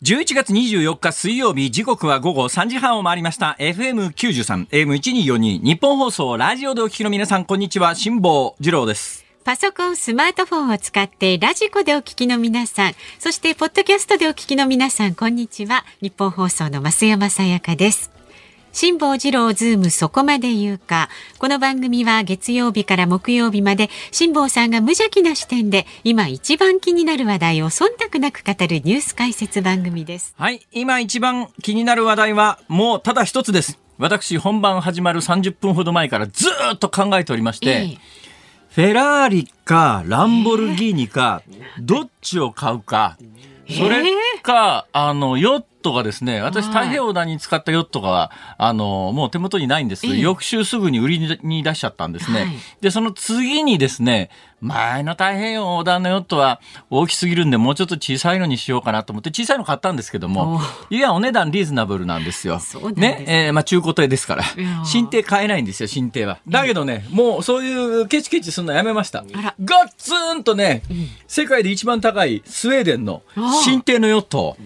[0.00, 15.86] 11月24日水曜日時刻は午後3時半を回りました FM93 AM1242 ニッポン放送ラジオでお聞きの皆さんこんにちは辛坊治郎ですパソコン、スマートフォンを使ってラジコでお聞きの皆さん、そしてポッドキャストでお聞きの皆さん、こんにちは。
[16.02, 18.17] ニッポン放送の増山さやかです。
[18.72, 21.08] 辛坊治郎ズームそこまで言うか。
[21.38, 30.34] この番組は月曜日から木曜日まで辛坊さんが無邪気な視点で今一番気になる話題を忖度なく語るニュース解説番組です。
[30.36, 37.98] はい今一番気になる話題はもうただ一つです私本番始まる30分ほど前からずーっと考えておりまして、ええ
[38.70, 41.42] フェラーリかランボルギーニか、
[41.80, 43.16] どっちを買うか、
[43.68, 44.04] それ
[44.42, 50.06] か、あの、ヨットがですね、私はい太平洋団に使ったヨットが、あの、もう手元にないんです。
[50.06, 52.40] ええ翌週すぐに売りに出しちゃったんですね。
[52.40, 52.48] はい
[52.80, 56.60] で、その次にですね、前の太平洋横断のヨットは
[56.90, 60.60] 大きすぎるんで、もうちょっと小さいのにしようかなと思って、小さいの買ったんですけども、
[60.90, 62.58] いや、お値段リーズナブルなんですよ。
[62.58, 64.44] すね、えーまあ中古艇ですから。
[64.84, 66.38] 新艇買えないんですよ、新艇は。
[66.48, 69.24] だけどね、もうそういうケチケチするのやめました。
[69.64, 70.82] ガッツンとね、
[71.26, 73.22] 世界で一番高いスウェーデンの
[73.62, 74.56] 新艇のヨットを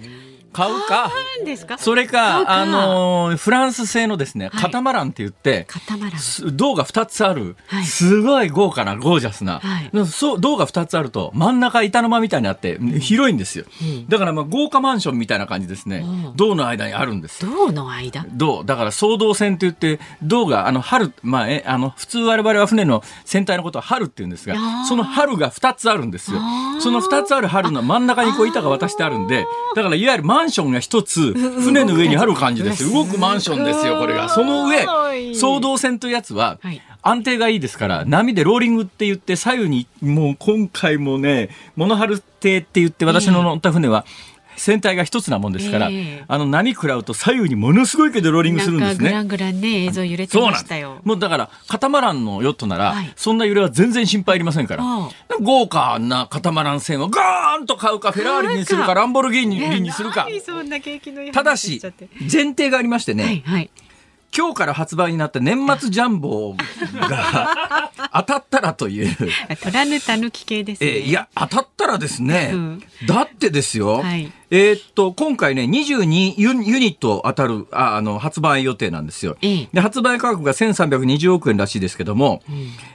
[0.53, 1.79] 何ですか？
[1.79, 4.63] それ買うか、あのーフランス製のですね、はい。
[4.63, 6.19] カタマランって言って、カタマラン。
[6.21, 7.85] す銅が2つある、はい。
[7.85, 10.07] すごい豪華なゴージャスな、はい。
[10.07, 14.09] そう銅が2つあると真ん中板の間みたいにあって広いんですよ、うん。
[14.09, 16.37] だからまあ豪華マンションみたいな感じですね、うん。
[16.37, 17.41] 銅の間にあるんです。
[17.45, 18.27] 銅の間？
[18.33, 18.65] 銅。
[18.65, 26.41] だから送導線って言って銅があの春まあえあの普通我々は船の船体のことは春って言うんですがその春が2つあるんですよ。
[26.81, 32.83] その2つある春の真ん中にこう板が渡してあるんでだからいわゆるマンションが1つ船の上にある感じです。
[32.85, 34.29] よ 動くマンションですよこれが。
[34.29, 35.35] その上すごい。
[35.35, 36.81] 送導線というやつは、はい。
[37.03, 44.05] 安定がいいですから波でローリングって言って左右にもう今回もねモノハル艇って言って私の乗った船は
[44.63, 46.25] 船体が一つなもんですから、ええ。
[46.29, 49.11] あの波食らうと左右にものすごいけどローリングするんですね。
[49.11, 49.51] なんかグラ。
[49.51, 51.01] ングランね映像揺れてましたよ。
[51.03, 53.13] もうだからカタマランのヨットなら、はい。
[53.17, 55.11] そんな揺れは全然心配いりませんからあ
[55.41, 60.29] 豪華なカタマラン船をガーンと買うかフェラーリにするかランボルギーニにするか。
[61.33, 61.83] ただし
[62.33, 63.71] 前提がありましてね、はいはい。
[64.37, 66.55] 今日から発売になった年末ジャンボ
[67.09, 69.15] が 当たったらという。
[69.63, 70.91] トラヌタヌキ系ですね。
[70.91, 79.37] えーいや、当たったらですね、うんだってですよ、はいえーっと、今回ね、22ユユニット当たる、ああの、発売予定なんですよ。
[79.43, 82.43] ええで、発売価格が1320億円らしいですけども、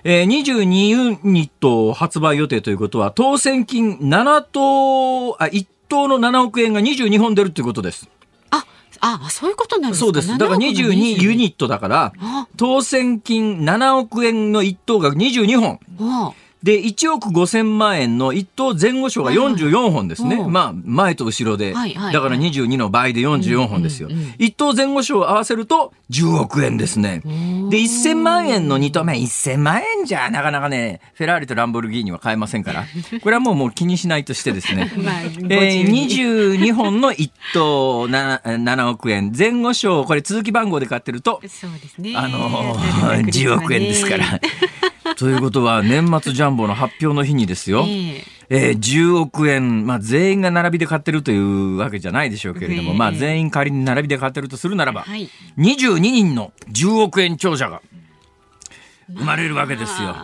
[0.04, 8.10] えー22ユニット発売予定ということは、当選金7等、あ、1等の7億円が22本出るということです。
[9.02, 10.06] あ、あ、そういうことなんですか？
[10.06, 10.28] そうです。
[10.30, 15.80] だから22ユニットだからあ、当選金7億円の1等が22本。
[16.68, 16.72] ト。
[16.72, 20.46] で、1億5千万円の1等前後賞が44本ですね。
[20.48, 21.74] まあ、前と後ろで。
[21.74, 24.08] はいはいはいだから22の倍で44本ですよ。
[24.10, 27.22] うんうんうん1等前後賞を合わせると10億円ですね。
[27.24, 27.30] で、
[27.78, 32.86] 1000万円の2等目、1000万円じゃなかなかね、フェラーリとランボルギーニは買えませんから。
[33.22, 34.92] これはもうもう気にしないとしてですね。
[34.98, 39.34] まあ、えー、52 22本の1等 7, 7億円。
[39.38, 42.14] 前後賞、これ続き番号で買ってると、そうですね。
[42.16, 44.40] あの当たる確率10はね億円ですから。
[45.16, 47.86] ということは、年末ジャンボの発表の日にですよ。
[47.88, 57.82] ええー10億円、まあ、全員が並びで買ってるというわけじゃないでしょうけれども、ええまあ、全員仮に並びで買ってるとするならば、はい22人の10億円長者が
[59.14, 60.16] 生まれるわけですよ。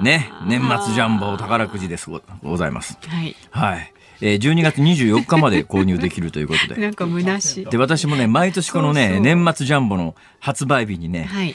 [0.00, 2.98] ね、年末ジャンボ宝くじですごございます。
[3.06, 3.36] はい。
[3.50, 3.92] はい。
[4.20, 6.80] えー12月24日まで購入できるということで。
[6.80, 7.64] なんか虚しい。
[7.66, 11.54] で、私もね、毎年このね、そうそう年末ジャンボの発売日にね、はい。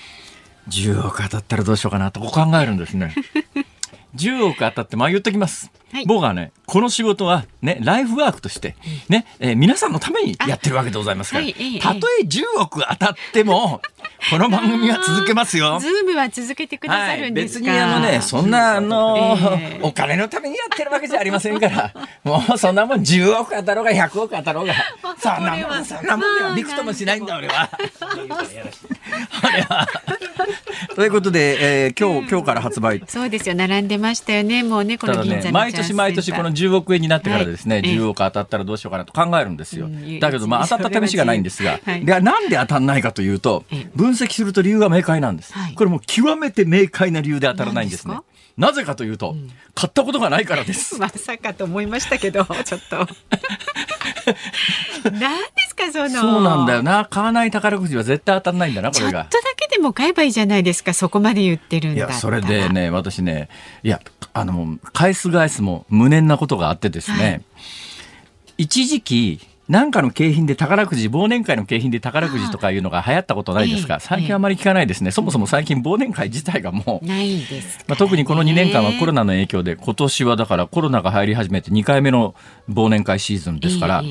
[0.69, 3.13] 10億当たったらどうしようかなとこう考えるんですね。
[4.15, 5.71] 10億当たって、まあ言っときます。
[5.91, 8.75] はい僕はね、この仕事はね、ライフワークとして、
[9.09, 13.79] ね、えー皆さんのためにやってるわけでございますから、あはいええたとえ10億当たっても、
[14.31, 15.79] この番組は続けますよ。
[15.79, 17.65] ズームは続けてくださるんですか。
[17.65, 24.73] 別にあのね、そんなあの、ええお金のためにやってるわけじゃありませんから、 もうそんなもん10億当たろうが100億当たろうが、
[25.19, 27.69] そんなもん、そんなもんではびくともしないんだ俺は。
[29.43, 29.87] 俺は。
[30.95, 33.01] ということで、えー今日、今日から発売。
[33.07, 33.55] そうですよ。
[33.55, 34.63] 並んでましたよね。
[34.63, 40.19] もうね、この銀座ね、毎年毎年この10億円になってからですね、はいええ10億当たったらどうしようかなと考えるんですようん。
[40.19, 45.73] だけど、まあ当たった試しがないんですが、はいでなんで当たらないかというとええ、分析すると理由が明快なんですはい。
[45.73, 48.15] これもう極めて明快な理由で当たらないんですね。
[48.57, 49.35] なぜかというと、
[49.73, 50.97] 買ったことがないからです。
[50.99, 53.07] まさかと思いましたけど、 ちょっと。
[55.11, 56.09] 何ですか、その。
[56.09, 57.05] そうなんだよな。
[57.05, 59.49] 買わない宝くじは絶対当たらないんだな、これがちょっと。
[59.49, 62.11] だけでも買えばいいじゃないですか、そこまで言ってるんだ。
[62.13, 63.49] それでね、私ね、
[63.83, 63.99] いや、
[64.33, 67.41] あの、返す返すも無念なことがあってですね、はい
[68.57, 69.39] 一時期、
[69.69, 75.11] なんかの景品で宝くじ、忘年会の景品で宝くじとかいうのが流行ったことないですか、最近あまり聞かないですね。
[75.11, 82.35] そもそも最近忘年会自体がもう、ないです、ね、まあ、特にこの2年間はコロナの影響で、今年はだからコロナが入り始めて2回目の
[82.69, 84.03] 忘年会シーズンですから、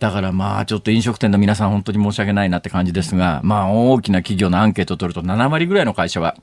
[0.00, 6.36] だからまあちょっと飲食店の皆さん本当に申し訳ないなって感じですが、まあ大きな企業のアンケートを取ると7割ぐらいの会社は、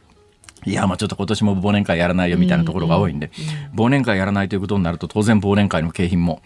[0.66, 3.30] いや、まあちょっと今年も忘年会やらないよみたいなところが多いんで、
[3.76, 6.42] 忘年会やらないということになると当然忘年会の景品も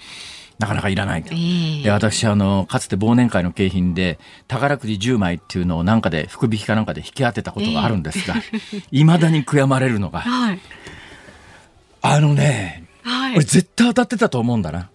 [0.59, 1.23] なかなかいらない。
[1.25, 10.59] えー、で私あのかつて忘年会の景品で宝くじ10枚っていうのをなんかで福引きかなんかで引き当てたことがあるんですが、い、え、 ま、だに悔やまれるのが、はい、
[12.01, 14.89] あのね、はい、俺絶対当たってたと思うんだな。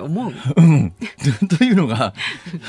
[0.00, 0.92] 思う、うん、
[1.58, 2.14] というのが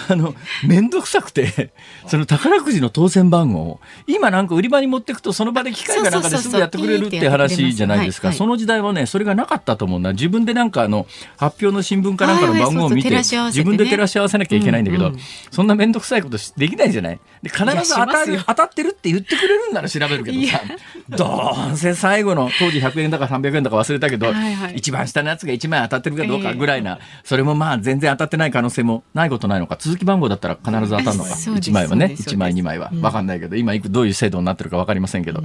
[0.07, 0.35] あの
[0.65, 1.71] 面倒くさくて
[2.07, 8.33] その宝くじの当選番号今なんか売り場に持っていくとその場で機械かなんかですぐやってくれるって話じゃないですか。
[8.33, 11.07] その時代はねそれがなかったと思うんだ自分でなんかあの
[11.37, 15.11] 発表の新聞かなんかの番号を見て自分で照らし合わせなきゃいけないんだけど、
[15.51, 17.19] そんな面倒くさいことできないじゃない。
[17.41, 20.61] で必ず当たる当たってるって言ってくれるんなら調べるけどさ
[21.09, 24.27] どうせ最後の当時100円だか300円だか忘れたけど、
[24.75, 26.88] 一番下のやつが1枚当たってるかどうかぐらいな、
[27.23, 29.77] それもまあ全然当たってない可能性もないことないのか。
[29.79, 31.29] 続き番号だったら必ず当たるのか。
[31.29, 32.15] 1枚はね。
[32.17, 32.89] 1枚2枚は。
[32.89, 35.43] 分かんないけど今いくどういう制度になってるか分かりませんけど、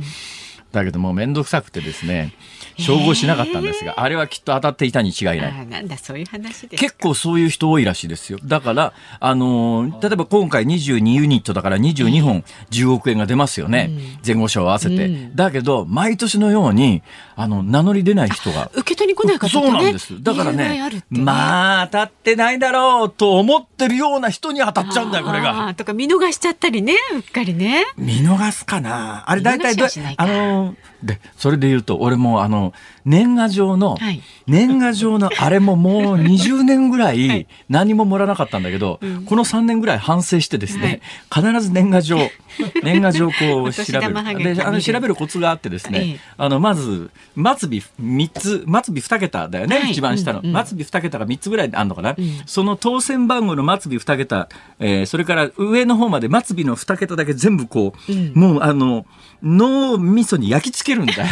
[0.73, 2.33] だけどもう面倒くさくてですね
[2.79, 5.67] 照合しなかったんですが、あれはきっと当たっていたに違いない。
[5.69, 8.39] なんだそういう話結構そういう人多いらしいですよ。
[8.45, 13.91] だから、あのー、例えば今回22ユニットだから22本10億円が出ますよね。
[13.91, 15.37] うん、前後賞合わせて、うん。
[15.37, 17.03] だけど、毎年のように、
[17.37, 18.71] あの、名乗り出ない人が。
[18.75, 20.23] 受け取りに来ない方、ね、そうなんです。
[20.23, 25.75] だからね、ねまあ、当たってないだろうと思ってるような人に当たっちゃうんだよ、これが。
[25.75, 27.85] とか見逃しちゃったりね、うっかりね。
[27.97, 29.87] 見逃すかなあれ大体ど、
[30.17, 32.73] あのーでそれで言うと俺もあの
[33.05, 42.19] 年賀状の、はい、年賀状のあれももう20年ぐらい何ももらなかったんだけど、はい、この3年ぐらい反省してですね、はい、必ず年賀状
[42.83, 44.55] 年賀状こう調べる。
[44.55, 54.49] であの調べるコツがあってですね、あのまず末尾3つ末尾2桁だよね、一番下の、うんうん、末尾2桁が3つぐらいあるのかな、うん、その当選番号の末尾2桁、
[54.79, 59.07] えー、それから上の方まで末尾の2桁だけ全部こう、うん、もうあの
[59.43, 61.29] 脳みそに焼き付けるんだよ。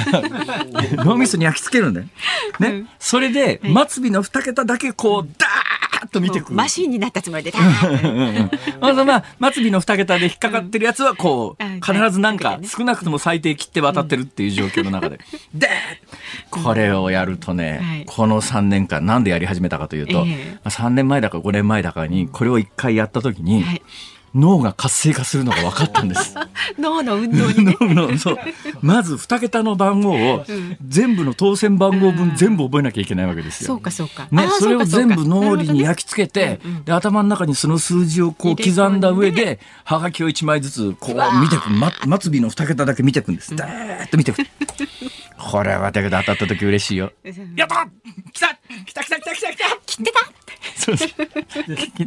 [1.04, 2.06] 脳みそに焼き付けるんだよ。
[2.58, 9.04] ね、うん、それで、末尾の2桁だけこうダーッと見てくマシンになったつもりでダーッと。
[9.04, 15.20] まあ末尾の2桁で引っかかってるやつはこう、必ずなんか少なくとも最低切って渡ってるっていう状況の中で。
[15.54, 15.68] で
[16.50, 23.82] これをやるとね、この3年間なんでやり始めたかというと、えー、3年前だか5年前だかにこれを1回やった時に、はい
[24.34, 26.34] 脳が活性化するのが分かったんです。
[26.78, 28.38] 脳の運動に、ね、脳のそう。
[28.80, 30.44] まず2桁の番号を、
[30.86, 33.66] 全部の当選番号分全部覚えなきゃいけないわけですよ。
[33.68, 34.28] そうかそうか。
[34.30, 43.54] ね、それを全部脳裏に焼き付けて、で頭の中にその数字をこう刻んだ上で、はがきを1枚ずつこう見てく、ま、末尾の2桁だけ見てくんです。
[43.54, 44.38] だーっと見てく。
[45.38, 47.12] これはだけど当たった時嬉しいよ。
[47.56, 47.86] やった！
[48.32, 48.58] 来た！
[48.86, 49.02] 来た！
[49.02, 49.18] 来た！
[49.18, 49.34] 来た！
[49.34, 49.52] 来た！
[49.52, 49.64] 来た！
[49.86, 50.41] 切ってた
[50.76, 51.08] そうそう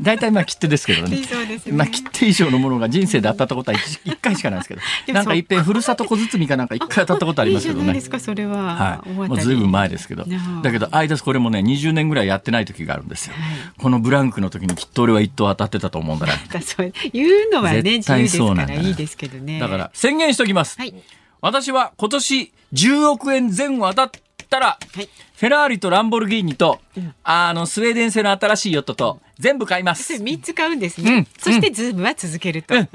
[0.02, 1.18] 大体まあ切手ですけどね。
[1.18, 1.28] ね
[1.72, 4.82] まあ切手以上のものが人生で当たったことは一回しかないですけど。
[5.14, 7.88] なんかいっぺんふるさと小包かなんか一回当たったことありますけどね。
[7.88, 8.76] いいですかそれは。
[8.76, 9.10] はい。
[9.10, 10.26] もうずいぶん前ですけど。
[10.64, 13.34] だけど間これもね20年ぐらいやってない時があるんですよ。
[13.34, 13.44] はい、
[13.78, 16.34] このブランクの時にきっと俺は一等当たってたと思うんだな。
[16.62, 19.60] そう言うのはね自由ですからいいですけどね。
[19.60, 20.78] だから宣言しておきます。
[20.78, 20.94] はい。
[21.42, 24.12] 私は今年10億円前後当たっ
[24.46, 30.20] たら、はい、フェラーリとランボルギーニと、うん、あのスウェーデン製の新しいヨットと全部買います。
[30.20, 31.14] 三つ買うんですね。
[31.14, 32.76] うん、そしてズームは続けると。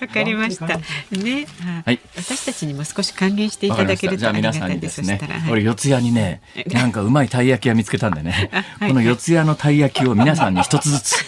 [0.00, 0.66] わかりました。
[0.66, 1.46] ね、
[1.84, 5.20] はい、私たちにも少し還元していただけるとありがたいですね。
[5.50, 11.26] 俺四谷にね、 なんかうまいたい焼き屋見つけたんでね、 この四谷のたい焼きを皆さんに一つずつ。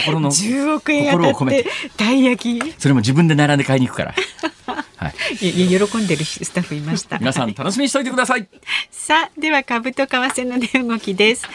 [0.00, 2.74] 心の10億円当たってたい焼き。
[2.78, 4.14] それも自分で並んで買いに行くから。
[4.96, 7.18] はい、喜んでるスタッフいました。
[7.18, 8.46] 皆さん楽しみにしておいてください。
[8.90, 11.46] さあでは株と為替の値動きです。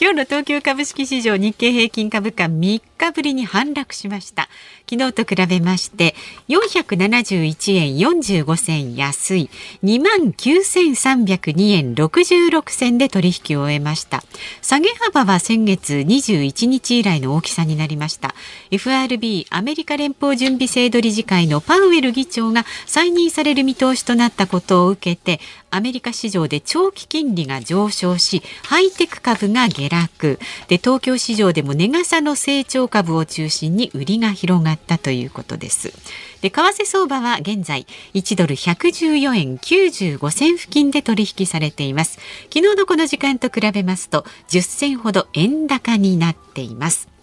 [0.00, 4.48] 今日の東京株式市場日経平均株価3日ぶりに反落しました。
[4.90, 6.14] 昨日と比べまして
[6.48, 9.50] 471円45銭安い。
[9.82, 14.22] 2万9302円66銭で取引を終えました。
[14.62, 18.34] 下げ幅は先月21日以来の大きさになりました。
[18.70, 25.40] FRB アメリカ連邦準備制度理事会のパウエル議長が再任される見通しとなったことを受けて
[25.76, 30.38] アメリカ市場で長期金利が上昇しハイテク株が下落。
[30.68, 35.92] で東京市場でも値がさの成長株を中心に売りが広がったということです。
[36.40, 42.18] で為替相場は現在1ドル114円95銭付近で取引されています。
[42.44, 47.15] 昨日のこの時間と比べますと10銭ほど円高になっています。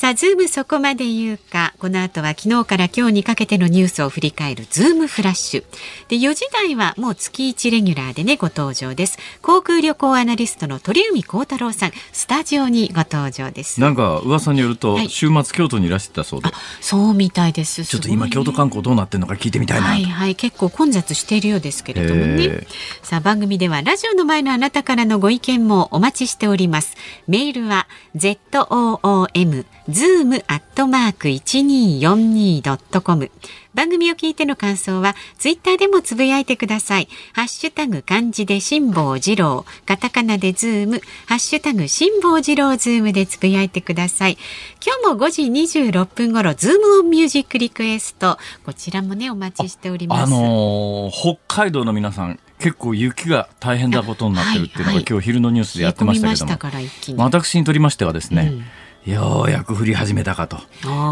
[0.00, 1.74] さあ、ズームそこまで言うか。
[1.78, 5.64] この後は昨日から今日にかけてのニュースを振り返るズームフラッシュ。
[6.08, 9.18] で、4時台はもう月1レギュラーでね、ご登場です。
[9.42, 13.78] 航空旅行アナリストの鳥海高太朗さん、スタジオにご登場です。
[13.78, 16.48] なんか噂によると、はい、週末京都にいらしてたそうで。
[16.80, 17.84] そうみたいです。
[17.84, 19.86] ちょっと今京都観光どうなってるのか聞いてみたいな。
[19.86, 22.66] はいはい、結構混雑しているようですけれどもね。
[23.02, 26.96] さあ、番組ではラジオの前のあなたからのご意見もお待ちしております。
[27.28, 33.32] メールは zoom ズームアットマーク一二四二ドットコム。
[33.74, 37.08] 番組を聞いての感想はツイッターでもつぶやいてください。
[37.32, 44.38] ハッシュタグ漢字で辛坊治郎、カタカナでズーム、ハッシュタグ辛坊治郎ズームでつぶやいてください。
[44.84, 45.42] 今日も5時
[45.80, 48.38] 26分頃、ズームオンミュージックリクエスト。
[48.64, 50.22] こちらもね、お待ちしております。
[50.22, 58.64] あのー、北海道の皆さん、結構雪が大変なことになってるっていうのが、はいはい、今日昼のニュースでやってましたけども私にとりましてはですね、うん
[59.06, 60.58] ようやく降り始めたかと。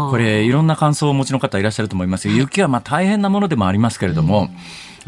[0.09, 4.49] これ、いろんな感想をお持ちの方いらっしゃると思います雪はまあ大変なものでもありますけれども、うん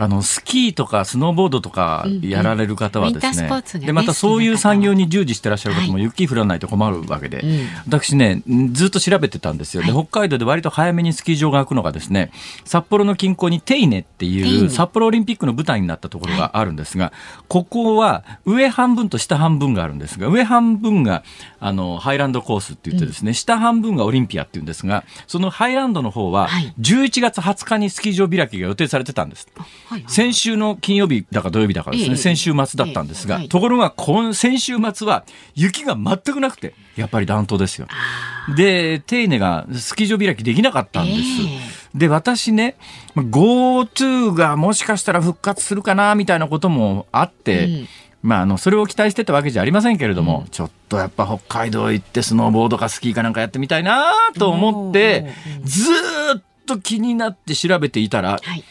[0.02, 7.48] あのスキーとかスノーボードとかやられる方はですねうんうん、でまたそういう産業に従事してらっしゃる方も雪降らないと困るわけで、はい、
[7.88, 8.42] 私ね
[8.72, 12.32] ずっと調べてたんですよ、で北海道で割と早めにスキー場が開くのがですね
[12.66, 17.14] 札幌の近郊に手稲っていう札幌オリンピックの舞台になったところがあるんですが、
[17.48, 21.24] ここは上半分と下半分があるんですが上半分が
[21.60, 29.48] あのハイランドコースって言ってですね、うん、下半分がオリンピアっていうんですがそのハイランドの方は11月20日にスキー場開きが予定されてたんです。
[29.92, 37.88] はいはい、先週の金曜日だか土曜日だかですね、先週末だったんですが、ところが今先週末は雪が全くなくて、やっぱり暖冬ですよ。
[38.56, 41.18] で、丁寧がスキー場開きできなかったんです。
[41.94, 42.78] で、私ね、
[43.18, 47.88] GoTo がもしかしたら復活するかな、みたいなこともあって、うん。
[48.24, 55.34] まあ、あのそれを期待してたわけじゃありませんけれども、うん、ちょっとやっぱ北海道行ってスノーボードかスキーかなんかやってみたいなと思って、
[55.64, 55.92] ず
[56.38, 58.64] っと気になって調べていたら、はい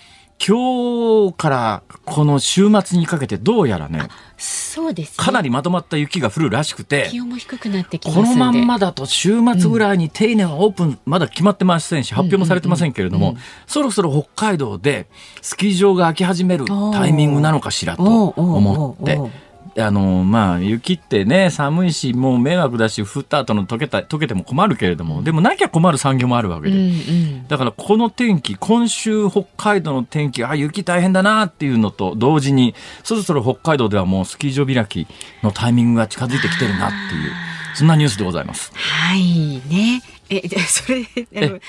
[0.47, 15.09] 今日からこの週末にかけてどうやらねそうです、ね、かなりまとまった雪が降るらしくて気温も低くなってきこのまんまだと週末ぐらいに丁寧はオープン、まだ決まってませんし発表もされてませんけれども、そろそろ北海道で
[15.43, 19.50] スキー場が開き始めるタイミングなのかしらと思って。
[19.83, 35.07] あのまあ雪ってね寒いしもう迷惑だし降った後の溶けた溶けても困るけれどもでもなきゃ困る産業もあるわけで、うんうん、だからこの天気今週北海道の天気あ雪大変だなっていうのと同時にそろそろ北海道ではもうスキー場開き
[35.43, 37.33] のタイミングが近づいてきてるなっていう
[37.75, 38.73] そんなニュースでございます。
[38.75, 40.03] はいね。
[40.29, 41.05] えそれ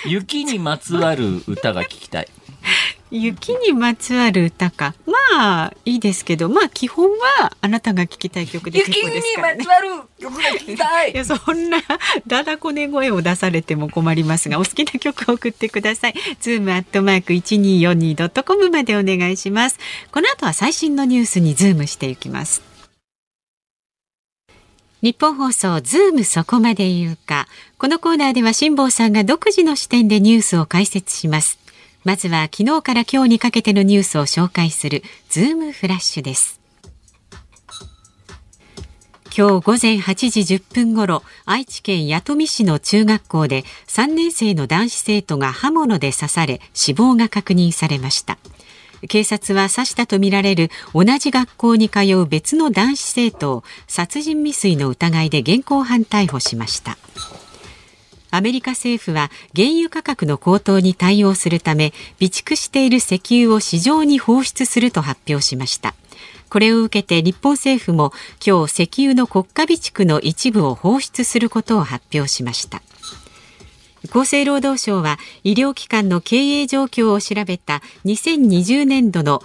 [0.05, 2.27] 雪にまつわる歌が聞きたい。
[3.11, 4.95] 雪にまつわる歌か。
[5.05, 5.13] ま
[5.65, 11.11] あいいですけどまあ基本はあなたが聞きたい曲で結構ですから、ね、雪にまつわる曲が聞きたい。
[11.11, 11.77] いやそんな
[12.25, 16.13] だだこね声を出されても困りますがお好きな曲を送ってください。
[16.39, 19.77] ズームアットマーク一二四二ドットコムまでお願いします。
[20.11, 22.63] この後は最新のニュースにズームしていきます。
[25.01, 27.47] ニッポン放送ズームそこまで言うか。
[27.77, 31.57] このコーナーでは辛坊さんが独自の視点でニュースを解説します
[32.03, 36.59] まずは昨日から今日にかけてのニュースを紹介するズームフラッシュです。
[39.37, 48.39] 今日午前8時10分ごろ愛知県弥富市の中学校で3年生の男子生徒が刃物で刺され死亡が確認されました。
[49.07, 56.97] 警察は刺したとみられる同じ学校に通う別の男子生徒を殺人未遂の疑いで現行犯逮捕しました。
[58.31, 65.93] アメリカ政府は原油価格の高騰に対応するため備蓄している石油を市場に放出すると発表しました。
[66.49, 68.11] これを受けて日本政府も
[68.45, 72.81] 今日石油の国家備蓄の一部を放出することを発表しました。
[74.09, 79.43] 厚生労働省は医療機関の経営状況を調べた2020年度の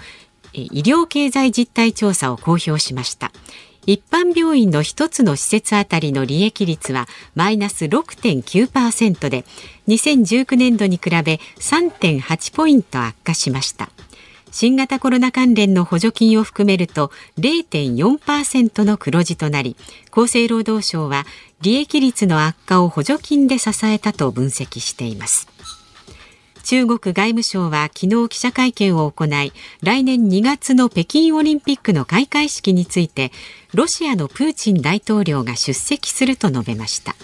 [0.52, 3.32] 医療経済実態調査を公表しました。
[3.86, 9.44] 一般病院の一つの施設あたりの利益率はマイナス6.9%で
[9.88, 13.88] 2019年度に比べ3.8ポイント悪化しました。
[14.50, 19.76] 新型コロナ関連の補助金を含めると0.4%の黒字となり
[20.10, 21.26] 厚生労働省は
[21.60, 25.46] 利益率の悪化を補助金で支えたと分析しています。
[26.66, 29.52] 中国外務省は昨日記者会見を行い
[29.84, 33.30] 来年2月の北京オリンピックの開会式について
[33.72, 37.14] ロシアのプーチン大統領が出席すると述べました。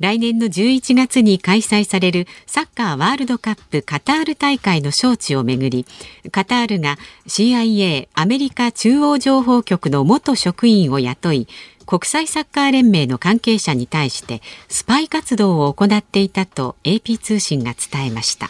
[0.00, 5.86] 来年の11月に開催されるサッカーワールドカップカタール大会の招致をめぐり
[6.30, 6.96] カタールが
[7.26, 11.48] CIA アメリカ中央情報局の元職員を雇い
[11.90, 18.48] 国際サッカー連盟の関係者に対してスパイ活動を行っていたと AP 通信が伝えました。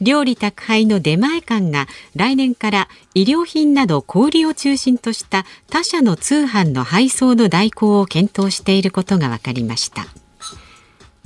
[0.00, 10.06] 料理宅配の出前館が来年から衣料品など小売を中心とした他社の通販の配送の代行を検討していることが分かりました。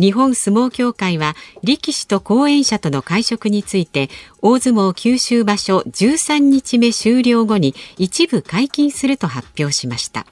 [0.00, 4.10] 日本相撲協会は力士と講演者との会食について
[4.42, 10.26] 大相撲九州場所13日目終了後に一部解禁すると発表しました。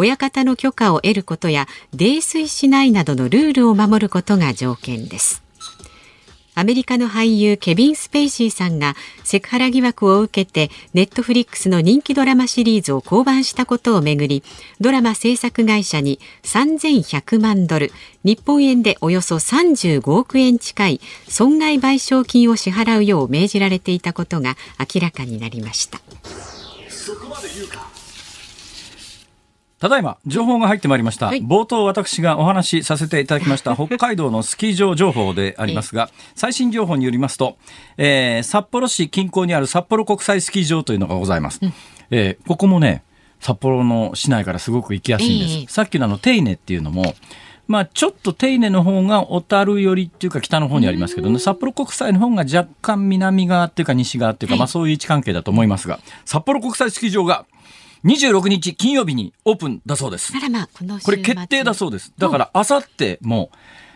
[0.00, 5.42] 親方の許可を得ることや泥酔しないなどのルールを守ることが条件です
[6.54, 14.42] アメリカの俳優ケビン・スペイシーさんがセクハラ疑惑を受けてネットフリックスの人気ドラマシリーズを降板したことをめぐり
[14.80, 17.92] ドラマ制作会社に3100万ドル
[18.24, 26.00] 日本円でおよそ35億円近い損害賠償金を支払うよう命じられていたことが明らかになりました。
[29.80, 37.56] ただいま情報が入ってまいりました、はい、冒頭私がお話しさせていただきました 北海道のスキー場情報でありますが、最新情報によりますと、
[37.96, 41.72] えー、札幌市近郊にある札幌国際スキー場というのがございます、うん、
[42.10, 43.02] えー、ここもね
[43.40, 47.14] 札幌の市内からすごく行きやすいんです、えー、さっきのあの手稲っていうのも
[47.70, 57.46] まあ、ちょっと手稲の方が小樽寄りっていうか北の方にありますけどね、札幌国際の方が若干南側っていうか西側っていうか、まあそういう位置関係だと思いますが、札幌国際スキー場が
[58.04, 60.32] 26日金曜日にオープンだそうです。
[60.32, 62.12] まあ、ここれ決定だそうです。
[62.18, 63.50] だからあさっても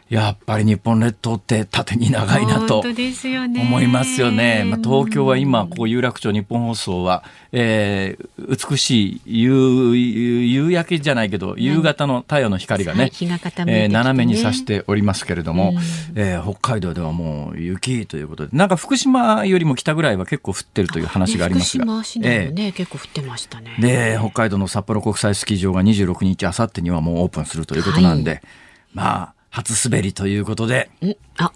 [0.09, 4.65] やっぱり日本列島って縦に長いなと思いますよね。
[4.67, 13.11] まあ、東京は今、こう有楽町日本放送は、えー、美しい夕夕焼けじゃないけど、夕方の太陽の光がね、はい。
[13.11, 15.73] えー、斜めに差しておりますけれども、
[16.15, 21.85] えー、北海道ではもう雪ということで、なんか福島よりも北ぐらいは結構降ってるという話がありますが。
[21.85, 23.77] 福島市ね、えー、結構降ってましたね。
[23.79, 28.41] で、北海道の札幌国際スキー場が26日、あさってにはもうオープンするということなんで、はい、
[28.93, 30.91] まあ、初滑りということで。
[31.39, 31.53] あ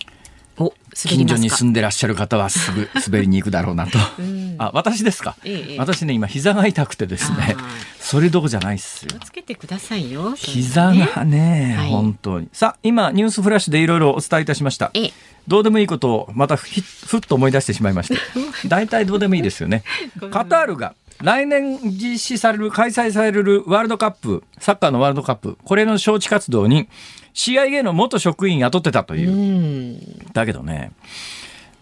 [0.95, 3.99] 近所に住んでらっしゃる方はすぐ 滑りに行くだろうなと。
[4.19, 7.57] うん、あ、私ですか、ええ、私ね、今膝が痛くてですね、
[8.01, 9.11] それどころじゃないっすよ。
[9.25, 10.35] つけてくださいよ。
[10.35, 12.49] 膝がね、はい、本当に。
[12.53, 14.91] さあ、今、ニュースフラッシュでいろいろお伝えいたしました。
[14.95, 15.13] え
[15.47, 18.21] どうでもいいことをまたふふっと思い出してしまいまして。
[18.67, 19.85] 大体どうでもいいですよね。
[20.33, 26.89] カタールが来年実施される、開催されるワールドカップ、サッカーのワールドカップ、これの招致活動に
[27.35, 30.01] CIA の元職員雇ってたという。
[30.33, 30.93] だけどね、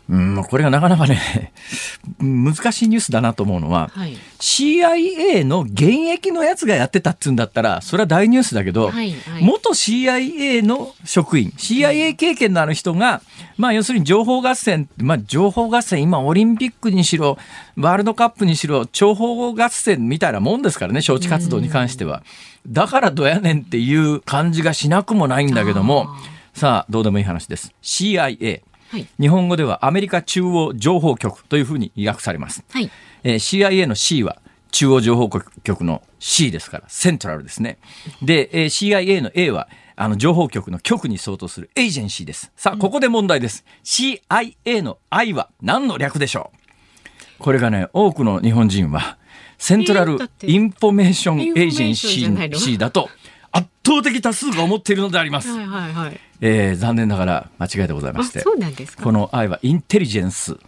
[0.08, 1.52] うん、これがなかなかね、
[2.22, 13.20] 難しいニュースだなと思うのは、はい、CIA の現役のやつがやってたっつうんだったら、それは大ニュースだけど、はいはい、元 CIA の職員、CIA 経験のある人が、
[13.56, 17.36] まあ要するに情報合戦、まあ情報合戦、今オリンピックにしろ、
[17.76, 22.22] ワールドカップにしろ、情報合戦みたいなもんですからね、招致活動に関しては。
[22.68, 26.08] だからどやねんっていう感じがしなくもないんだけども、
[26.54, 27.72] さあ、どうでもいい話です。
[27.82, 28.62] CIA。
[28.88, 32.64] はい、日本語ではアメリカ中央情報局というふうに訳されます。
[32.70, 32.90] はい、
[33.24, 35.28] えー、CIA の C は中央情報
[35.64, 37.78] 局の C ですから、セントラルですね。
[38.22, 42.52] で、えー、CIA の A はあの情報局の局に相当するエージェンシーです。
[42.56, 43.64] さあ、ここで問題です。
[43.66, 47.42] うん、CIA の I は何の略でしょう？
[47.42, 49.18] これがね、多くの日本人は、
[49.58, 53.08] セントラルインフォメーションエージェンシーだと
[53.52, 55.48] 圧倒的多数が思っているのであります。
[55.48, 56.20] はいはいはい。
[56.40, 58.40] えー、残念ながら間違いでございまして。
[58.40, 59.02] そうなんですか？
[59.02, 60.58] この I はインテリジェンス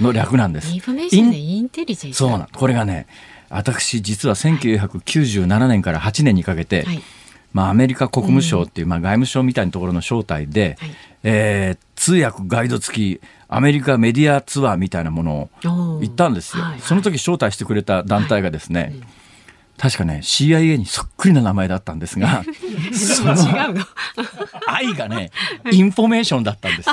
[0.00, 0.70] の略なんです。
[0.70, 2.16] インフォメーションでインテリジェンス。
[2.16, 2.46] そうなん。
[2.52, 3.06] これがね、
[3.48, 7.02] 私実は1997年から8年にかけて、はい、
[7.52, 10.90] まあ、アメリカ国務省っていう、まあ、外務省みたいなところの招待で、はい、
[11.22, 16.64] えー、通訳ガイド付きアメリカメディアツアーみたいなものを行ったんですよ。
[16.64, 19.04] はいはい、その時招待してくれた団体がですね、はいうん
[19.76, 22.44] 確かね CIA にそっくりな名前だったんですが
[22.92, 23.34] その
[24.66, 25.30] I がね
[25.70, 26.88] インフォメーションだったんです。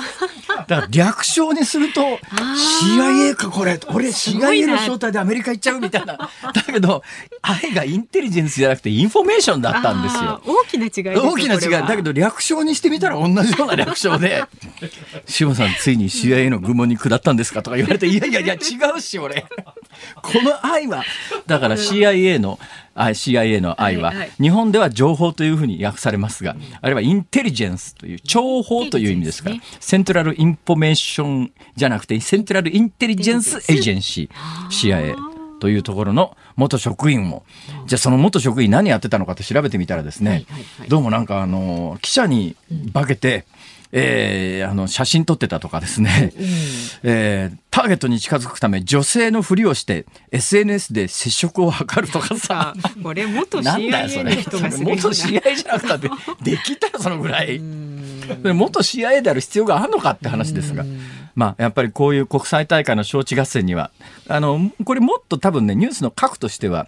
[0.67, 3.79] だから略称にすると CIA かこれ。
[3.89, 6.17] 俺 CIA の招待でアメリカ行っちゃうみたいな。
[6.53, 7.03] だけど
[7.41, 10.41] I がインテリジェンスじゃなくてインフォメーションだったんですよ。
[10.45, 11.87] 大きな違い大きな違い。
[11.87, 14.43] だけど略称にしてみたら同じような略称で
[15.27, 18.57] 「志麻さんついに CIA の軍門に下ったんですか?」とか言われて「いやいやいや違
[18.95, 19.45] うし俺。
[20.21, 21.03] この I は
[21.47, 22.59] だから CIA の、
[22.95, 35.15] CIA の I は、日本では情報というふうに訳されますが、あれはインテリジェンスという情報という意味ですから、 Central Information じゃなくて Central Intelligence Agency CIA
[35.59, 37.43] というところの元職員も、
[37.85, 40.45] じゃあその元職員何やってたのかって調べてみたらですね、
[40.87, 42.55] どうもなんかあの記者に
[42.93, 43.45] 化けて、
[43.91, 46.45] えー、あの写真撮ってたとかですね、うん、
[47.03, 52.73] えー、ターゲットに近づくため女性のふりをして SNS で接触を図るとかさ。
[53.03, 56.09] これ元 CIA の人がする元 CIA じゃなくたって
[56.43, 57.59] できたよそのぐらい。
[57.59, 60.85] 元 CIA である必要があるのかって話ですが。
[61.35, 63.91] まあ、やっぱりこういう国際大会の招致合戦には、
[64.27, 66.87] あの、これもっと多分ね、ニュースの核としては、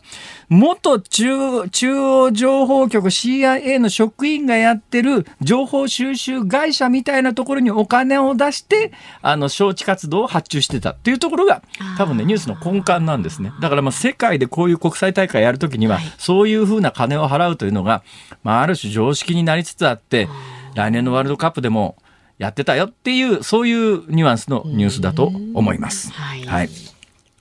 [0.50, 11.64] 元中中央情報局 CIA の職員がやってる情報収集会社みたいなところにお金を出して、あの、招致活動を発注してたっていうところが、
[11.98, 13.54] 多分ね、ニュースの根幹なんですね。
[13.62, 18.04] だからまあ、世界でこういう国際大会やるときには、そういうふうな金を払うというのが、
[18.44, 20.28] まあ、ある種常識になりつつあって、
[20.76, 21.96] 来年のワールドカップでも、
[22.44, 26.12] やってたよっていうそういうニュアンスのニュースだと思います。
[26.12, 26.70] はい、はい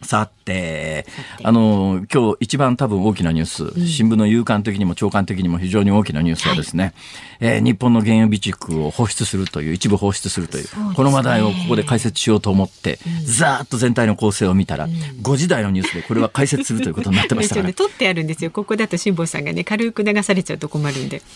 [0.02, 1.06] さて、
[1.44, 6.94] あの、今日一番多分大きなニュース、うん、新聞の夕刊的にも長官的にも非常に大きなニュースはですね、はい、
[7.40, 17.68] えー、日本の原油備蓄を放出するという、一部放出するという、うこの話題をここで解説しようと思って、うん、ざーっと全体の構成を見たら、うん、5時台のニュースでこれは解説するということになってましたから。
[17.68, 18.50] ね、取ってあるんですよ。
[18.50, 21.22] ここだと辛坊さんがね、軽く流されちゃうと困るんで。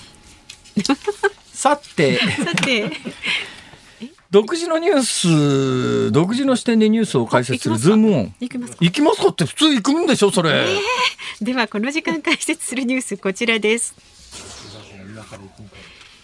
[1.52, 2.18] さて。
[2.18, 2.90] さて。
[4.30, 5.02] 独自のニュー
[6.08, 8.34] ス、独自の視点でニュースを解説するズームオン。
[8.40, 8.78] 行きますか？
[8.80, 13.94] 行きますかって普通行くんでしょそれ、えー、ではこの時間解説するニュースこちらです。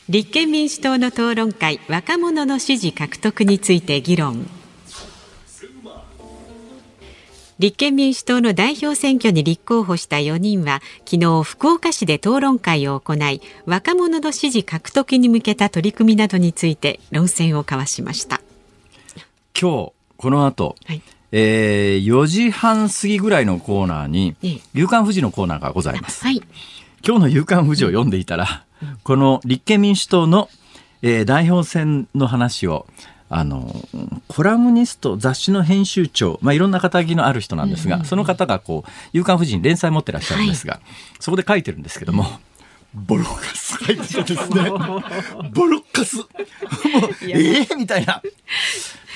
[0.09, 4.47] 立憲民主党の討論会若者の支持獲得について議論。
[7.63, 18.41] 立憲民主党の代表選挙に立候補した4人は昨日福岡市で討論会を行い若者の支持獲得に向けた取り組みなどについて論戦を交わしました。
[19.57, 24.35] 今日この後、はい、えー、4時半過ぎぐらいのコーナーに
[24.75, 26.43] 「夕刊富士」のコーナーがございます、はい、
[27.07, 28.65] 今日の「夕刊富士」を読んでいたら、
[29.05, 30.51] この立憲民主党の、
[31.03, 32.87] えー、代表選の話を
[33.35, 33.75] あの
[34.29, 40.83] コラムニスト雑誌の編集長、まあ、いろんな肩書のある人なんですが、その方がこう「夕刊夫人」連載持ってらっしゃるんですが、はい、
[41.19, 42.27] そこで書いてるんですけども。
[42.95, 44.71] ボロカス書いてるんですね。
[45.55, 46.19] ボロカス。
[46.19, 46.29] もう、
[47.23, 48.21] ええー、みたいな。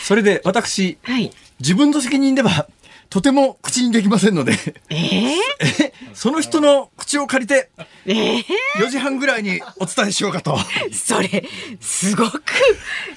[0.02, 2.66] それで私、はい、自分の責任では
[3.08, 4.52] とても口にできませんので、
[4.90, 5.34] えー、
[6.14, 7.70] その人の口を借りて、
[8.04, 8.44] えー、
[8.76, 10.58] 4時半ぐらいにお伝えしようかと。
[10.92, 11.44] それ、
[11.80, 12.42] すごく、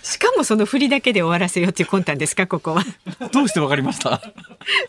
[0.03, 2.85] しかもその振りだけで終わらせようっていう魂胆ですか、ここは。
[3.31, 4.21] どうしてわかりました？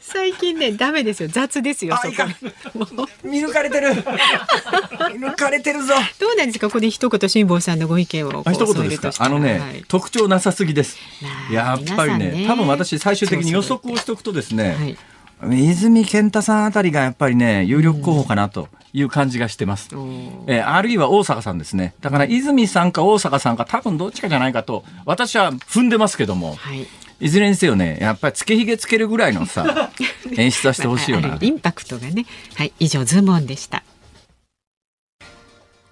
[0.01, 1.29] 最近ね、ダメですよ。
[1.31, 3.09] 雑ですよ、そこ。
[3.25, 3.95] 見抜かれてる。
[3.95, 4.01] 見
[5.21, 5.95] 抜かれてるぞ。
[6.19, 8.45] どうなんですか、ここで一言辛坊さんのご意見を。
[8.53, 9.11] 一言ですか？
[9.19, 10.99] あのね、はい、特徴なさすぎです。
[11.51, 14.97] やっぱりね、ね多分私最終的に予測をしておくとですね、はい
[15.49, 19.89] 泉健太さんあたりがやっぱりね、有力候補かなという感じがしてます。
[20.47, 21.95] えー、あるいは大阪さんですね。
[22.01, 26.87] だから泉さんか大阪さんか多分どっちかじゃないかと、私は踏んでますけども、はい、
[27.21, 29.91] いずれにせよね、やっぱりつけひげつけるぐらいのさ、
[30.37, 31.39] 演出はしてほしいよな。
[31.41, 32.27] インパクトがね。
[32.55, 33.83] はい、以上、ズームオンでした。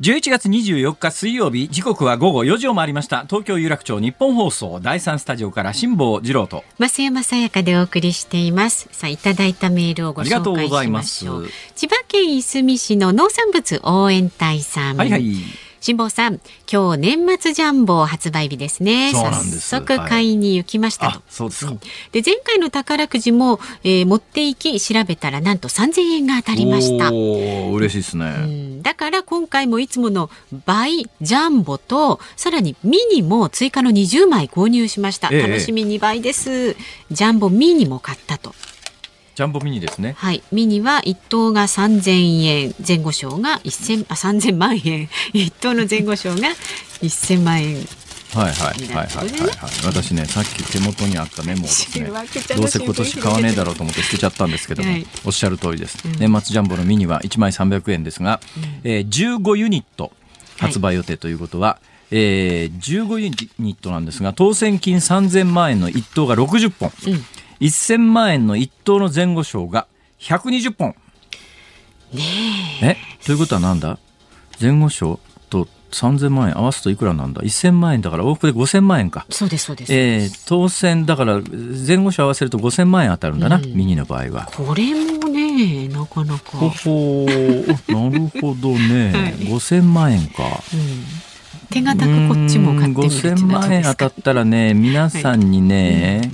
[0.00, 3.24] 11月24日水曜日時刻は午後4時を回りました。
[3.24, 6.62] 東京有楽町日本放送第三スタジオから辛坊治郎と。
[6.78, 8.88] 増山さやかでお送りしています。
[8.92, 11.48] さあいただいたメールをご紹介しましょう。
[11.74, 14.96] 千葉県いすみ市の農産物応援隊さん。
[14.96, 15.34] はいはい
[15.80, 19.12] 辛坊さん、今日年末ジャンボ発売日ですね。
[19.12, 21.22] 早速買いに行きましたと。
[21.28, 21.72] そうですか。
[22.12, 27.12] で前回の宝くじも、えー、持って行き調べたらなんと3000円が当たりました。
[27.12, 28.82] お嬉しいですね、うん。
[28.82, 30.30] だから今回もいつもの
[30.66, 35.28] 倍ジャンボとさらにミニも追加の20枚購入しました。
[35.30, 36.74] ええ、楽しみ2倍です。
[37.10, 38.54] ジャンボミニも買ったと。
[39.38, 40.16] ジャンボミニですね。
[40.18, 46.48] はい、ミニは一等が三千円、前後賞が一千あ三千万円、 一等の前後賞が
[47.00, 47.76] 一千万円。
[48.34, 49.50] はいはいはいはいはい、はい、
[49.84, 52.10] 私ねさっき手元にあったメモをですね
[52.56, 60.12] どうせ今年買わねえだろうと思って捨てちゃったんですけども、はい、おっしゃる通りです、うん、年末ジャンボのミニは1枚300円ですが、うん、えー、15ユニット
[60.58, 61.78] 発売予定ということは、は
[62.10, 63.28] い、えー、15ユ
[63.60, 67.24] ニットなんですが当選金3000万円の1等が60本、うん
[67.60, 69.86] 1000万円の一等の前後賞が
[70.20, 70.94] 120本。
[72.12, 72.22] ね
[72.82, 72.96] え。
[73.24, 73.98] ということはなんだ？
[74.60, 79.26] 前後賞と3000万円合わすといくらなんだ？1000万円だから往復で5000万円か。
[79.30, 81.40] そうですそうです、えー、当選だから
[81.86, 84.48] 前後賞合わせると5000万円当たるんだな、うん、右の場合は。
[84.54, 86.58] これもねなかなか。
[86.58, 87.26] ほほ
[87.88, 91.04] なるほどね、 はい、5000万円か、うん。
[91.70, 96.30] 手堅くこっちも買ってみるって5000万円当たったらね皆さんにね、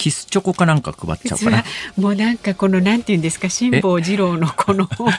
[0.00, 1.62] キスチョコかなんか配っちゃうかな。
[1.98, 5.10] もうなんかこのなんていうんですか辛坊治郎のこの本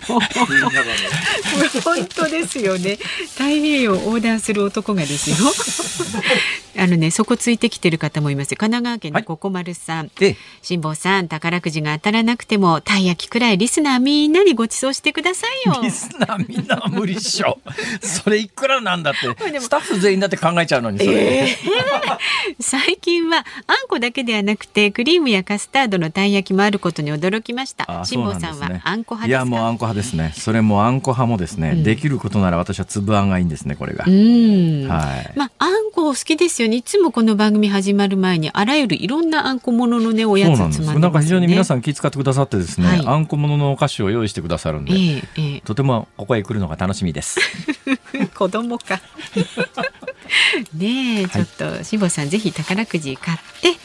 [2.08, 2.98] 当ですよね。
[3.34, 5.36] 太平洋横断する男がですよ。
[6.78, 15.80] あのねそこついてきてる方もいます神奈川県のここまるさん、はい、辛坊さん宝くじが当たらなくてもたい焼きくらいリスナーみんなにご馳走してくださいよ。
[15.84, 17.60] リスナーみんなは無理っしょ。
[18.02, 21.12] それいくらなんだってスタッフ全員だって考えちゃうのにそれ。
[21.12, 27.86] えー、最近はあんこだけではなくてクリームやカスタードのたい焼きもあることに驚きました。
[28.06, 30.34] 辛坊、さんはあんこ派いやもうあんこ派ですね。
[30.36, 34.06] それもあんこ派もですね、うん、できることなら私は粒あんがいいんですねこれが。
[34.08, 34.88] うん。
[34.88, 35.34] はい。
[35.38, 36.78] まああんこ好きですよね。
[36.78, 47.40] いつもこの番組始まる前にあらゆるいろんなあんこもののねおやつつまんでね、なんか非常に皆さん気遣ってくださってですね、はい、あんこもののお菓子を用意してくださるんで、えーえー、とてもここへ来るのが楽しみです。
[48.36, 49.02] 子供か。
[50.76, 53.76] ねえ、ちょっと辛坊さんぜひ宝くじ買って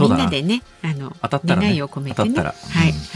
[0.00, 2.54] みんなでねあの当たったら、ね、願いを込めてね、うん、はい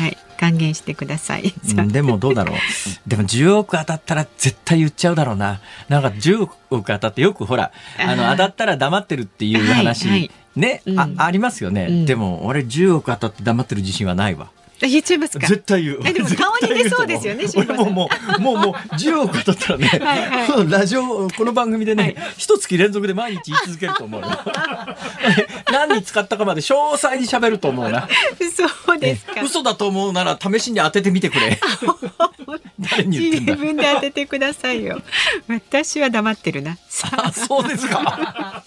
[0.03, 0.19] はい。
[0.37, 2.59] 還元してください、うん、でもどうだろう。
[3.09, 5.61] でも10億当たったら絶対言っちゃうだろうな。
[5.89, 14.49] なんか10億当たってよくほらあの当たったら黙ってるっていう話、はいはい、ね、うん、あありますよね、でも俺10億当たって黙ってる自信はないわ
[14.81, 15.47] 言っちゃいますか？
[15.47, 16.01] 絶対言う。
[16.05, 17.45] えでも顔に出そうですよね。
[17.57, 18.09] 俺もも
[18.39, 24.29] うもうもう10億当たったらね、はいはい、ラジオこの番組でね、一、はい、月連続で毎日言い続けると思うよ。
[25.73, 28.09] 何に使ったかまで詳細に喋ると思うな。
[28.55, 29.41] そうですか。
[29.43, 31.59] 嘘だと思うなら試しに当ててみてくれ。
[33.07, 35.01] 自分で当ててくださいよ。
[35.49, 36.77] 私は黙ってるな。
[37.12, 38.62] あそうですか。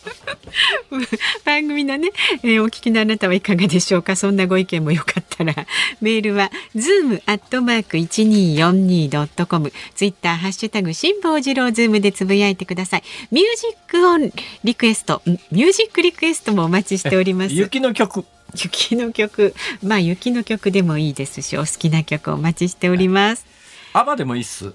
[1.45, 2.09] 番組のね、
[2.43, 4.15] えー、お聞きのあなたはいかがでしょうか？
[4.15, 5.53] そんなご意見もよかったら
[6.01, 13.03] メールは zoom アットマーク一二四二ドットコム、ツイッターハッシュタグ辛坊治郎ズームでつぶやいてください。
[13.31, 14.31] ミュージックオン
[14.63, 17.53] リクエスト、ミュージックリクエストもお待ちしております。
[17.53, 18.25] 雪の曲。
[18.55, 23.45] 雪の曲、まあ雪の曲でもいいですし、お好きな曲お待ちしております。
[23.93, 24.73] アバでもいいっす。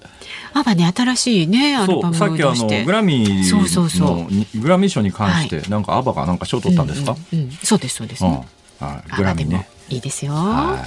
[0.52, 4.60] アバね新しいねアルバムさっきあのグラミーそうそうそう。
[4.60, 7.16] グラミー賞に関して、はい、なんかアバがなんか賞取ったんですか？
[7.32, 7.44] うんうん。
[7.46, 8.46] うん、そうですそうです、ね、
[8.80, 9.16] うん、はい。
[9.16, 9.68] グラミーね。
[9.88, 10.32] いいですよ。
[10.32, 10.82] は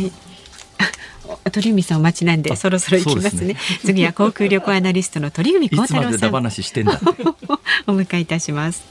[0.00, 0.12] い。
[1.50, 6.34] 鳥海さんお待ちなんでそろそろ行きますね、ね、次は航空旅行アナリストの鳥海高太朗さん。
[6.34, 6.38] お
[7.92, 8.84] 迎えいたします。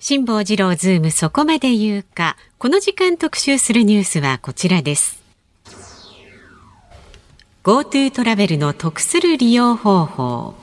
[0.00, 2.36] 辛坊治郎ズームそこまで言うか。
[2.58, 5.21] この時間特集するニュースはこちらです
[7.62, 10.54] GoTo トラベルの得する利用方法。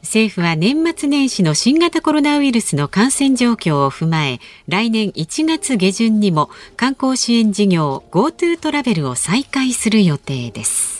[0.00, 10.93] 政府は年末年始の新型コロナウイルスの感染状況を踏まえ来年1月下旬にも観光支援事業 GoTo トラベルを再開する予定です。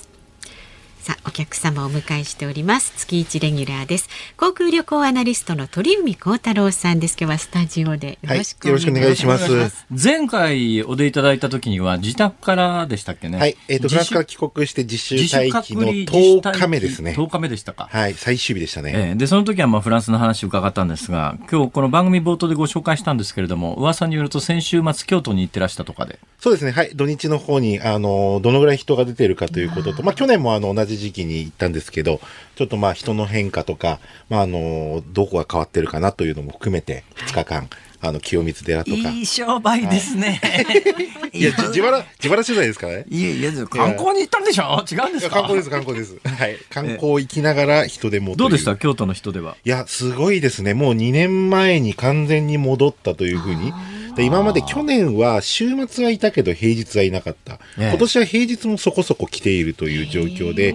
[1.04, 2.94] さあお客様をお迎えしております。
[2.96, 4.08] 月一レギュラーです。
[4.38, 7.16] 航空旅行アナリストの鳥海幸太郎さんです。
[7.20, 9.52] 今日はスタジオでよろしくお願いします。
[9.52, 9.86] はい、ます。
[9.90, 13.38] 前回お出いただいた時には自宅からでしたっけね。
[13.38, 17.86] はいえっ、ー、とフランスから帰国して実習待機の10日目ですね10日目でしたか。
[17.92, 26.18] はい最終日でしたね、えー、でその時はまあフランスの話を伺ったんですが今日この番組冒頭でご紹介したんですけれども噂によると先週末京都に行ってらしたとかで。
[26.38, 26.70] そうですね。
[26.70, 32.20] はい土日の方にあのどのぐらい人が出ているかということとまあ去年もあの同じ時期に行ったんですけど、
[32.56, 37.68] ちょっとまあ人の変化とか、まああの、どこが変わってるかなというのも含めて、2日間、
[38.00, 38.96] あの、清水寺とか。
[38.96, 40.40] いい商売ですね。
[40.42, 43.04] はい、いや、自腹、自腹取材ですからね。
[43.08, 44.84] いやいや、観光に行ったんでしょ？
[44.90, 45.36] 違うんですか？
[45.36, 46.18] 観光です、観光です。
[46.22, 46.56] はい。
[46.70, 48.76] 観光行きながら人でもどうでした？
[48.76, 49.56] 京都の人では。
[49.64, 50.74] いや、すごいですね。
[50.74, 53.72] もう2年前に完全に戻ったというふうに。
[54.16, 60.74] で今まで去年は週末はいたけど平日はいなかった、今年は平日もそこそこ来ているという状況で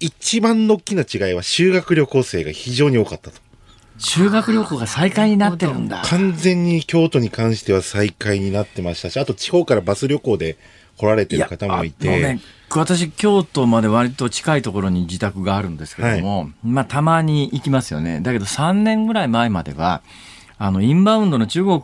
[0.00, 3.40] 一番の大きな違いは修学旅行生が非常に多かったと。
[3.98, 6.02] 修学旅行が再開になってるんだ。
[6.04, 10.56] 完全に京都に関しては再開になってましたし、あと地方からバス旅行で
[10.96, 12.38] 来られてる方もいて。
[12.72, 18.20] 私、京都まで割と近いところに自宅があるんですけども、はい、まあ、たまに行きますよね。
[18.20, 20.02] だけど3年ぐらい前までは、
[20.62, 21.80] あの、インバウンドの中国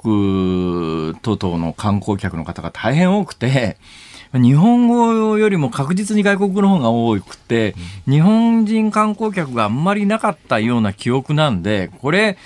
[1.22, 3.78] 等々の観光客の方が大変多くて、
[4.34, 7.74] 日本語よりも確実に外国の方が多くて、
[8.06, 12.36] 日本人観光客があんまりなかったような記憶なんで、これ、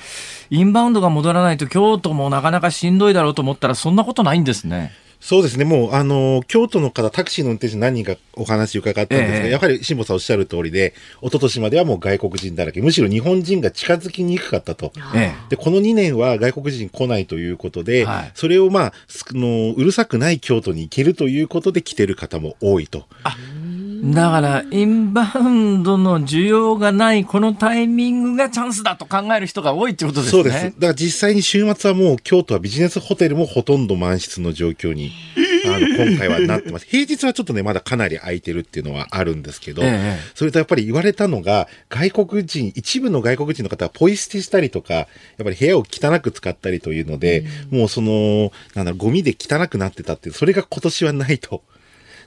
[0.50, 4.92] インバウンドが戻らないと京都もなかなかしんどいだろうと思ったらそんなことないんですね。
[5.20, 5.64] そうですね。
[5.66, 14.92] もう、あの、京都の方、タクシーの運転手何人かお話伺ったんですが、ええ、やはり辛坊さんおっしゃる通りで、一昨年まではもう外国人だらけ、むしろ日本人が近づきにくかったと。
[15.14, 18.92] え、で、この2年は外国人来ないということで、はい、それをまあ、
[19.34, 23.04] のうるさくない京都に行けるということで来てる方も多いと。
[24.02, 30.42] あだから、インバウンドの需要がないこのタイミングがチャンスだと考える人が多いってことですね。
[30.42, 30.64] そうです。
[30.64, 35.12] だから実際に週末はもう京都はビジネスホテルもほとんど満室の状況に、
[35.66, 36.86] あの、今回はなってます。
[36.86, 45.06] 平日はちょっとね、まだかなり空いてるっていうのはあるんですけど、ええ、それとやっぱり言われたのが、外国人、一部の外国人の方はポイ捨てしたりとか、やっ
[45.44, 51.62] ぱり部屋を汚く使ったりというので、うん、もうその、なんだろう、ゴミで汚くなってたって、それが今年はないと。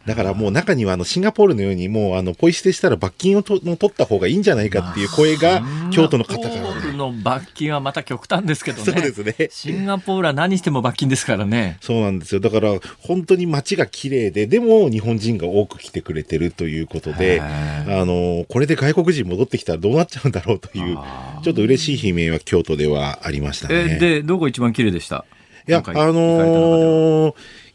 [0.06, 8.84] だからもう中にはあのシンガポールのようにもうあのポイ捨てしたら罰金をと取った方がいいんじゃないかっていう声が京都の方から、ね、シンガポールの罰金はまた極端ですけどね。
[8.84, 9.50] そうですね。
[9.50, 11.78] シンガポールは何しても罰金ですからね。
[11.80, 12.42] そうなんですよ。
[12.42, 20.98] だから本当に街が綺麗で、でも日本人が多く来てくれてるということで、あの、これで外国人戻ってきたらどうなっちゃうんだろうという、
[21.44, 23.98] ちょっと嬉しい悲鳴は京都ではありましたね。
[24.00, 25.24] で、どこ一番綺麗でした？
[25.66, 27.34] いや、あのー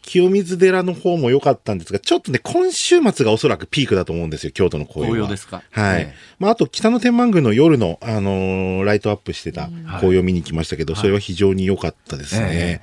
[0.08, 5.26] 清水寺の方も良かったんですが、ちょっとね、今週末がおそらくピークだと思うんですよ、京都の紅葉は。
[5.26, 5.62] 紅葉ですか。
[5.70, 6.02] はい。
[6.02, 9.68] えまあ、あと、北の天満宮の夜の、あのー、ライトアップしてた
[9.98, 12.48] 紅葉見に来ましたけど、それは非常に良かったですね。
[12.50, 12.80] え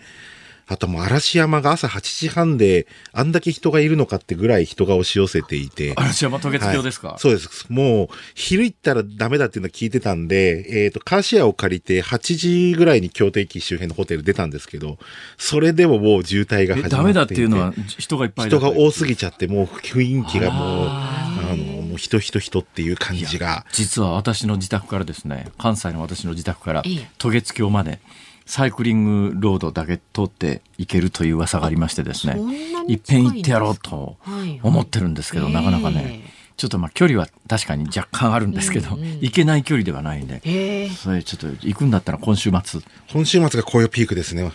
[0.67, 5.93] あともう嵐山が朝8時半で、あんだけ人がいるのかってぐらい人が押し寄せていて。
[5.95, 7.67] 嵐山渡月橋ですか、はい、そうです。
[7.69, 14.97] もう、昼行ったらダメだっていうのは聞いてたんで、えっ、ー、と、カーシェアを借りて8時ぐらいに京都駅周辺のホテル出たんですけど、
[15.37, 16.89] それでももう渋滞が始まっていて。
[16.89, 23.65] ダメだっていうのは人がいっぱい人が多すぎちゃって、もう雰囲気がもう、あの、もう人人人っていう感じが。
[23.71, 26.83] 実は私の自宅からですね、関西の私の自宅から、
[27.19, 27.99] 渡月橋まで、
[28.45, 32.39] サイクリングロードだけ通っていけるという噂がありましてですね
[32.87, 34.17] いっぺん行ってやろうと
[34.61, 36.21] 思ってるんですけど、はいはい、なかなかね
[36.57, 42.81] ちょっとまあ距離は確かに若干あるんですけど、うんうん、行けない距離ではないんで、それちょっと行くんだったら今週末。
[43.11, 44.49] 今週末が紅葉ピークですね。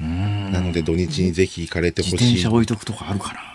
[0.00, 2.14] なので土日にぜひ行かれてほしい。
[2.14, 3.53] 自転車置いとくとかあるかな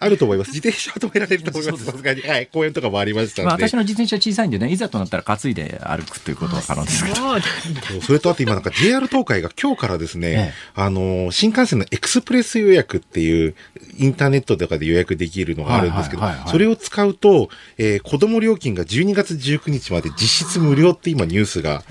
[0.00, 0.52] あると思います。
[0.52, 1.84] 自転車は止められると思います。
[1.84, 2.22] さすがに。
[2.22, 2.46] はい。
[2.46, 8.00] 公園とかもありましたまあ、私の自転車小さいんでね、いざとなったら担いで歩くということは可能ですけど。
[8.02, 13.54] それとあと今なんか JR 東海が今日からですね、ええ、あの、新幹線のエクスプレス予約っていう、
[13.96, 21.82] インターネットとかで予約できるのがあるんですけど、それを使うと、えー、子供料金が12月19日まで実質無料って今ニュースが、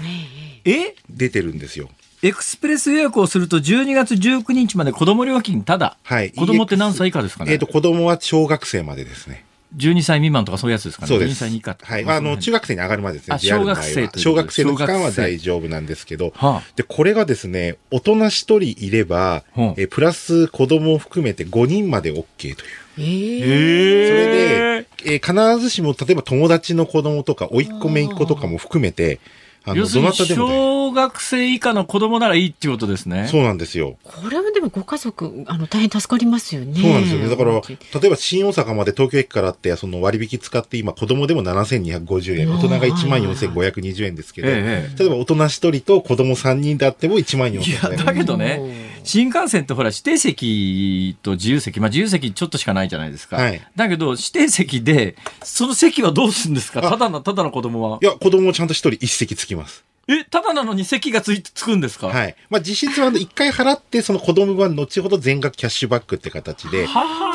[0.65, 0.96] え？
[1.10, 1.89] 出てるんですよ。
[2.23, 5.97] エクスプレス予約をすると12月19日まで子供料金ただ。
[6.03, 6.32] はい。
[6.32, 7.51] 子供って何歳以下ですかね？
[7.51, 9.45] えっ、ー、と、子供は小学生までですね。
[9.75, 11.08] 12歳未満とかそういうやつですかね？
[11.10, 11.32] そうです。
[11.34, 12.06] 12歳以下はい。
[12.06, 13.38] あの、中学生に上がるまでですね。
[13.38, 22.56] 小学生小学生の期間は大丈夫なんですけど、はあ、で、これがですね、大人1人いれば、はあ、えプラス子供を含めて5人まで OK という。
[22.97, 33.27] えー、それで、えー、必ずしも、例えば友達の子供とか、甥っ子姪っ子とかも含めて、あの、どなたでも、小学生以下の子供ならいいっていうことですね。
[33.30, 33.97] そうなんですよ。
[34.03, 36.80] これはでもご家族、あの、大変助かりますよね。
[36.82, 37.30] そうなんですよね。
[37.30, 47.93] だから、例えば新大阪まで東京駅からって、その割引使って今、子供でも7250円、大人が1万4520円ですけど、ええ、例えば大人1人と子供3人であっても1万4000円。
[47.93, 48.62] いや、だけどね、
[49.03, 53.38] 新幹線ってほら、指定席と自由席、まあ自由席ちょっとしかないじゃないですか。
[53.38, 56.82] はい、だけど、指定席で、その席はどうするんですか？
[56.82, 57.99] ただの、ただの子供は。
[58.01, 59.84] いや、子供ちゃんと1人1席つきます。
[60.10, 62.08] え、ただなのに席がついつくんですか？
[62.08, 62.36] はい。
[62.50, 66.88] まあ、実質は一回払って、その子供は後ほど全額キャッシュバックって形で、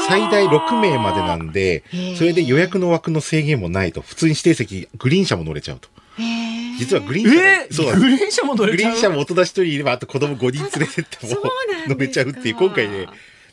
[0.08, 1.84] 最大6名までなんで、
[2.16, 4.00] それで予約の枠の制限もないと。
[4.00, 5.90] 普通に指定席、グリーン車も乗れちゃうと。
[6.78, 8.92] 実はグリーン車、えー、そうグリーン車も乗れちゃう？
[8.92, 11.42] グリーン車も大人一人いれば、あと子供5人連れてっても
[11.88, 13.06] 乗れちゃうっていう、今回ね、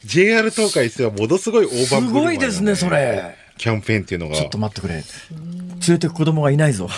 [0.06, 3.36] JR 東海してはものすごい大盤振る、ね、すごいですね、それ。
[3.58, 4.38] キャンペーンっていうのが。
[4.38, 4.94] ちょっと待ってくれ。
[4.94, 5.04] 連
[5.90, 6.90] れてく子供がいないぞ。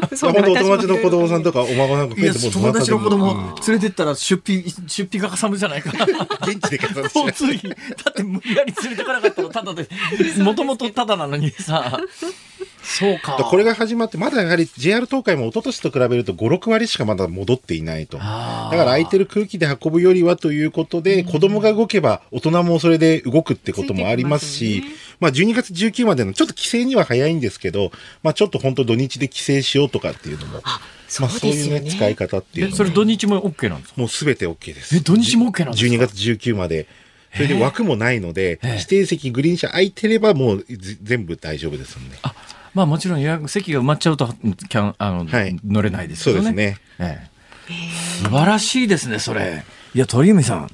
[0.00, 5.90] 本当お友達の子供さんとかお孫さんが増えても友達の子供連れてったら出費、出費がかさむじゃないか。
[6.42, 7.70] 現地でかさむ交通費。
[7.70, 7.76] だ
[8.10, 9.88] って無理やり連れてかなかったらただで、
[10.42, 12.00] もともとただなのにさ。
[12.82, 13.32] そうか。
[13.32, 18.16] これが始まって、まだやはり JR 東海も一昨年と比べると5、6割しかまだ戻っていないと。
[18.16, 24.84] だから空いてる空気で運ぶよりはということで、子供が動けば大人もそれで動くってこともありますし、
[25.20, 27.90] まあ12月19までのちょっと規制には早いんですけど、
[28.22, 30.62] まあちょっと本当土日で規制しようとかっていうのも。
[31.20, 34.00] まあ、そういうね、使い方っていうそれ土日も OK なんですか？
[34.00, 34.94] もうすべて OK です。
[34.94, 36.86] え、土日も OK なんですか ?12 月19まで。
[37.34, 40.64] それで枠もないので、指定席グリーン車空いてればもう
[41.02, 42.18] 全部大丈夫ですんで。
[42.22, 42.34] あ、
[42.72, 44.28] まあもちろん予約席が埋まっちゃうと
[44.68, 46.42] キャンあの、はい、乗れないですよね。
[46.42, 46.78] そうですね。
[46.98, 47.28] え
[47.70, 49.62] え、素晴らしいですねそれ。
[49.94, 50.70] いや鳥海さん。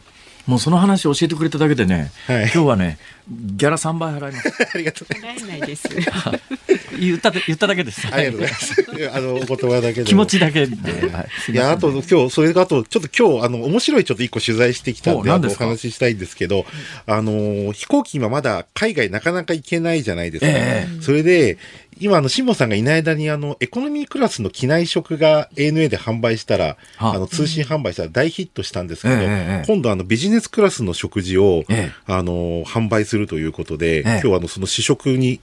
[0.47, 4.49] もうその話教えてくれただけでね、はい、今日はね、ギャラ3倍払います。
[4.75, 5.47] ありがとうございます。
[5.47, 5.89] 払えないです。
[6.99, 8.07] 言った言っただけです。
[8.11, 9.11] ありがとうございます。
[9.15, 10.05] あの、お言葉だけで。
[10.05, 10.77] 気持ちだけで。
[11.09, 16.67] はい、いや、あと今日、それがあと、ちょっと今日、あの、面白いちょっと一個取材してきたんで、お話ししたいんですけど、
[17.07, 20.51] あの、飛行機今まだ海外なかなか行けないじゃないですか。
[20.51, 21.59] えー、それで、
[22.01, 35.41] 今、あの、辛坊さんがいない間に、あの、エコノミークラスの機内食が ANA で販売したら、あの、通信販売したら大ヒットしたんですけど、え今度、あの、ビジネスクラスの食事を、え、あの、販売するということで、今日は、あの、その試食に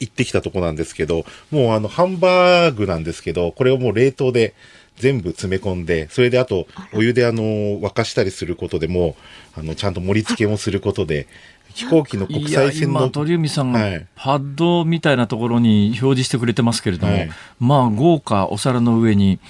[0.00, 4.54] 行ってきたとこなんですけど、もう、あの、ハンバーグなんですけど、これをもう冷凍で、
[4.96, 9.16] 全部詰め込んで、それであと、お湯であの、沸かしたりすることでも、
[9.56, 11.26] あの、ちゃんと盛り付けもすることで、
[11.74, 13.00] 飛行機の国際線の。
[13.00, 13.80] 今、鳥海さんが
[14.14, 19.40] パッドみたいなところに表示してくれてますけれども、はい、まあ、豪華お皿の上に、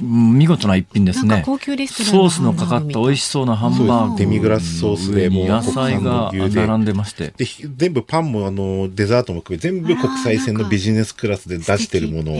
[0.00, 1.42] 見事な一品ですね。
[1.44, 4.18] ソースのかかった美味しそうなハンバーグ。
[4.18, 7.32] デミグラスソースでも野菜が並んでまして。
[7.36, 12.38] で、全部パンもあの、デザートも含め全部国際線のビジネスクラスで出してるものを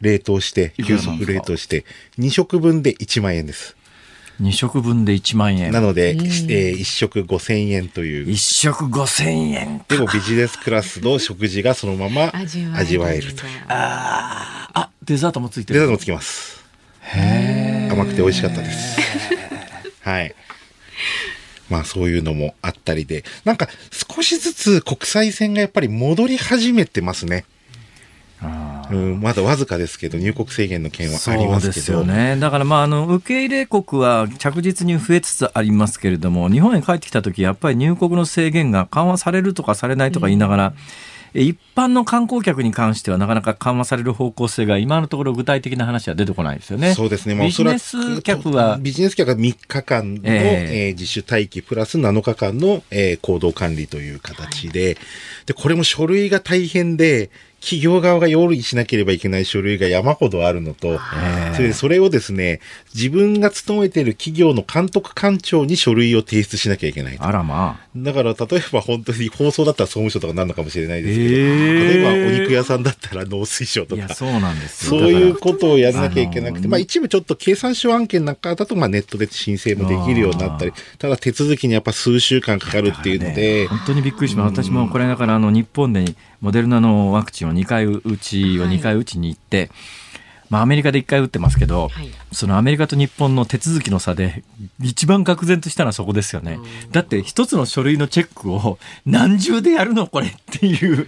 [0.00, 1.84] 冷凍して、急速冷凍して、
[2.18, 3.76] 2食分で1万円です。
[4.40, 5.72] 2食分で1万円。
[5.72, 8.26] なので、えー、1食5000円という。
[8.26, 9.24] 1食5000
[9.54, 9.84] 円。
[9.88, 13.50] でもビジネスクラスの食事がそのまま味わえるという。
[13.68, 15.80] ああ、デザートもついてる。
[15.80, 16.55] デザートもつきます。
[17.06, 18.98] へ甘くて美味しかったです。
[20.02, 20.34] はい。
[21.68, 27.44] まあそういうのもあったりで、なんか少しずつ国際線がやっぱり戻り始めてますね。
[28.90, 40.74] うん、まだわずかですけど、入国制限の件はありますけどですよね、だから、まあ、あの受け入れ国は着実に増えつつありますけれども、日本に帰ってきたとき、やっぱり入国の制限が緩和されるとかされないとか言いながら、うん
[41.42, 46.94] 一般の観光客に関してはなかなか緩和される方向性が今のところ具体的な話は出てこないですよね。
[46.94, 47.34] そうですね。
[47.34, 48.78] まあ、ビジネス客は。
[48.80, 54.96] ビジネス客は3日間の、えー、自主待機プラス7日間の、えー、行動管理という形で、はい、
[55.46, 57.30] で、これも書類が大変で、
[57.66, 61.00] 企業側が用意しなければいけない書類が山ほどあるのと、
[61.56, 62.60] それそれをですね、
[62.94, 67.88] 自分が勤めている企業の監督官庁に書類を提出しなきゃいけないあらまあ。
[67.96, 84.62] だから、例えば本当に放送だったら総務省とかなるのかもしれないですけど、例えばお肉屋さんだったら農水省とか、そうなんですそういうことをやらなきゃいけなくて、まあ一部ちょっと経産省案件なんかだと、まあネットで申請もできるようになったり、ただ手続きにやっぱ数週間かかるっていうので、ね、本当にびっくりします。
[84.62, 86.04] 私もこれだからあの日本で
[86.40, 89.70] モデルナのワクチンを2回打ちを2回打ちに行って、はい、
[90.50, 94.44] まあ、アメリカで1回打ってますけど、はい、そのアメリカと日本の手続きの差で
[94.80, 96.58] 一番愕然としたのはそこですよね。
[96.92, 101.06] だって一つの書類のチェックを何重でやるのこれっていう。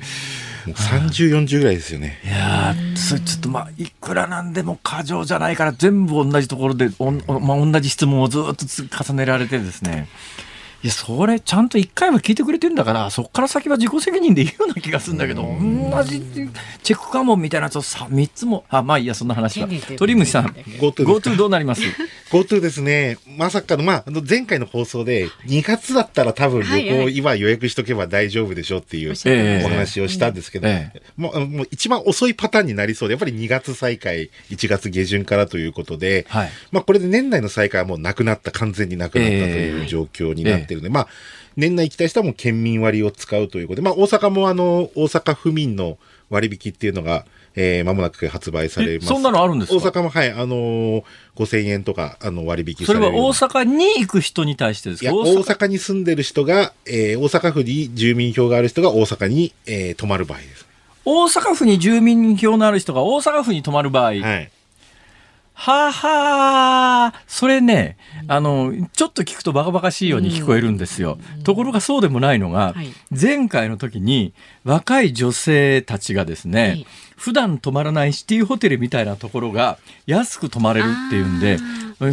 [0.67, 2.21] もう30、40ぐらいですよね。
[2.25, 10.09] いやそれちょっとまあ、いくらなんでも過剰じゃないから、全部同じところで、おまあ、同じ質問をずっと重ねられてですね。
[10.83, 16.21] いや、それ、ちゃんと一回は聞いてくれてるんだから、そこから先は自己責任でいいような気がするんだけど、同じ
[16.85, 19.69] チェックカモンみたいなやつをさ、3つも、あ、まあいいや、そんな話は。
[19.97, 21.83] 鳥海さん、GoTo どうなります
[22.31, 29.15] ?GoTo ですね、まさかの、まあ、前回の放送で、2月だったら多分旅行、今予約しとけば大丈夫でしょっていう
[29.65, 30.69] お話をしたんですけど、
[31.17, 41.09] もうもう一番遅いパターンになりそうで、やっぱり2月再開、1月下旬からということで、はい、まあこれで年内の再開はもうなくなった、完全になくなったという状況になってってるので、まあ、
[41.57, 45.99] 年内行きたい人はもう県民割を使うということで、まあ、大阪もあの、大阪府民の
[46.31, 47.25] 割引っていうのが、
[47.57, 49.09] えー、間もなく発売されます。
[49.09, 49.89] そんなのあるんですか？
[49.89, 51.03] 大阪も、はい、あのー、
[51.37, 53.07] 5000円とか、あの、割引される。
[53.07, 55.11] それは大阪に行く人に対してですか？
[55.11, 60.67] いや、大阪に住んでる人が、えー、大阪府に住民票がある人が大阪に、えー、泊まる場合です。
[61.05, 64.05] 大阪府に住民票のある人が大阪府に泊まる場合。
[64.05, 64.51] はい。
[65.61, 67.97] ははそれね、
[68.29, 71.19] あの、ちょっと聞くとバカバカしいように聞こえるんですよ。
[71.43, 72.77] ところがそうでもないのが、
[73.11, 74.33] 前回の時に
[74.63, 76.85] 若い女性たちがですね、
[77.19, 81.59] 普段泊まらないシティホテルみたいなところが安く泊まれるっていうんで、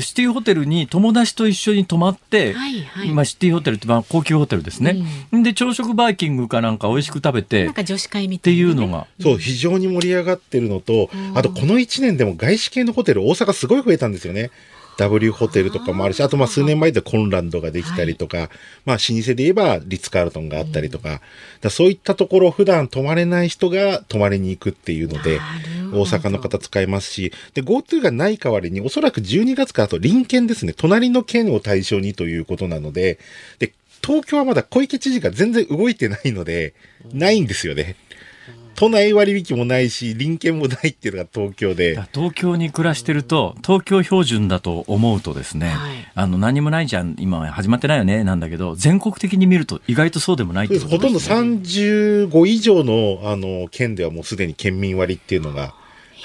[0.02, 9.08] シティホテルに友達と一緒に泊まって、はいはい、まあ、シティホテルってまあ高級ホテルですね、うん、で朝食バイキングかなんか美味しく食べてなんか女子会みたいな、ね、っていうのが。
[9.22, 14.50] そう非常に盛り上がってるのとあとこの1年でも外資系のホテル大阪すごい増えたんですよね
[14.98, 18.50] W ホテルとかもあるし、あとまあ数年前でコンランドができたりとか、はい、
[18.86, 21.22] まあ老舗で言えばリッツ・カールトンがあったりとか、
[21.62, 25.40] だそういったところ普段泊まれない人が泊まりに行くっていうので、
[25.94, 33.20] 大阪の方使いますし、で、GoTo がない代わりにおそらく12月からと隣県ですね、隣の県を対象にということなので、
[33.60, 33.74] で、
[34.06, 36.74] 東京はまだ小池知事が全然動いてないので、
[37.14, 37.96] ないんですよね。
[38.76, 42.00] 都内割引もないし、隣県もないっていうのが東京で。
[42.14, 55.74] 東京に暮らしてると、東京標準だと思うとですね、はい、あの、何もないじゃん、今始まってないよね、なんだけど、全国的に見ると意外とそうでもないってことです、ね、ほとんど35以上の、あの、県ではもうすでに県民割っていうのが、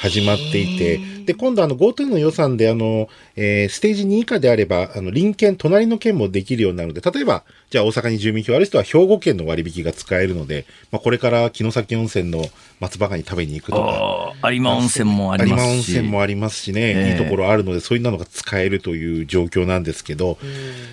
[0.00, 12.42] 始まっていて、で、今度あの GoTo の予算であの、えー、ステージ2以下であれば、あの、隣県、隣の県もできるようになるので、例えば、じゃあ大阪に住民票ある人は兵庫県の割引が使えるので、まあ、これから城崎温泉の
[12.80, 14.50] 松葉ガニ食べに行くとか。
[14.50, 15.60] 有馬温泉もありますし。
[15.60, 20.38] 有馬温泉もありますしね、えー、いいところあるので、そういうのが使えるという状況なんですけど、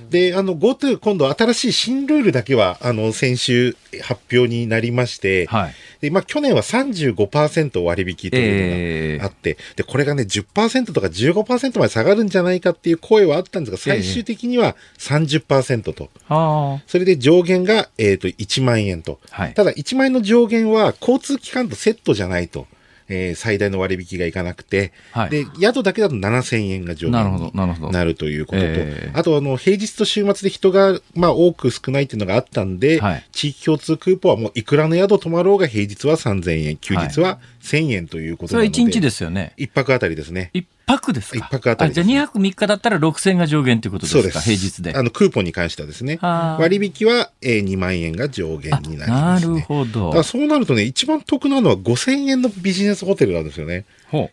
[0.09, 16.09] で、あの、GoTo、今度新しい新ルールだけは、あの、先週発表になりまして、はいで、まあ、去年は35%割引というのがあって、えー、で、これがね、10%とか15%まで下がるんじゃないかっていう声はあったんですが、最終的には30%と。
[16.29, 19.19] えー、それで上限が、えっ、ー、と、1万円と。
[19.29, 22.67] はい、ただ、1万円の上限は交通機関とセットじゃないと。
[23.09, 39.53] えー、最大の割引がいかなくて、はい、で、宿だけだと7000円が上限になるということと、えー、あと、あの、平日と週末で人が、まあ、多く少ないっていうのがあったんで、はい、地域共通クーポンはもういくらの宿泊まろうが平日は3000円、休日は1000円ということなので、はい、それは1日ですよね。
[39.57, 40.51] 1泊あたりですね。
[40.87, 44.21] 泊ですか一泊あたりじゃあ2泊3日だったら6000円が上限ということですか？
[44.23, 44.43] そうです。
[44.43, 44.95] 平日で。
[44.95, 46.17] あの、クーポンに関してはですね。
[46.21, 50.11] 割引は、えー、2万円が上限になります、ね、なるほど。
[50.11, 53.85] だそうなるとね、一番得なのは5000円のビジネスホテルなんですよね。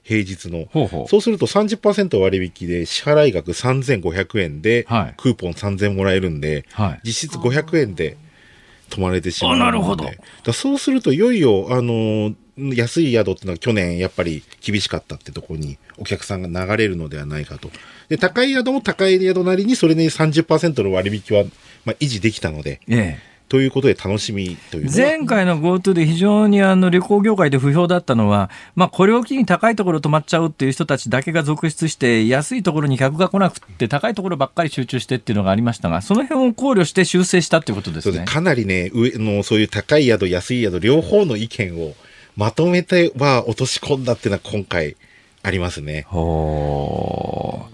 [0.04, 0.66] 平日の。
[0.70, 8.16] ほうほうそうすると30%割引で支払い額3500円で、はい、クーポン3000円もらえるんで、はい、実質500円で
[8.90, 10.08] 泊まれてしまうなるほど。
[10.44, 17.70] だそうすると、いよいよ、あのー安い宿っていうのは去年やっぱり厳しかったってところにお客さんが流れるのではないかと。
[18.08, 21.44] で、高い宿も高い宿なりにそれに30%の割引は、
[21.84, 38.24] まあ、維持できたので、ええ、ということで楽しみという前回の GoTo で非常にあの旅行業界で不評だったのは、まあ、これを機に高いところ泊まっちゃうっていう人たちだけが続出して、安いところに客が来なくて、高いところばっかり集中してっていうのがありましたが、その辺を考慮して修正したっていうことですね。
[38.24, 41.94] かなりね、上のそういう高い宿、安い宿、両方の意見を
[42.36, 44.96] まとめては落とし込んだっていうのは今回
[45.42, 46.02] ありますね。
[46.08, 47.66] ほ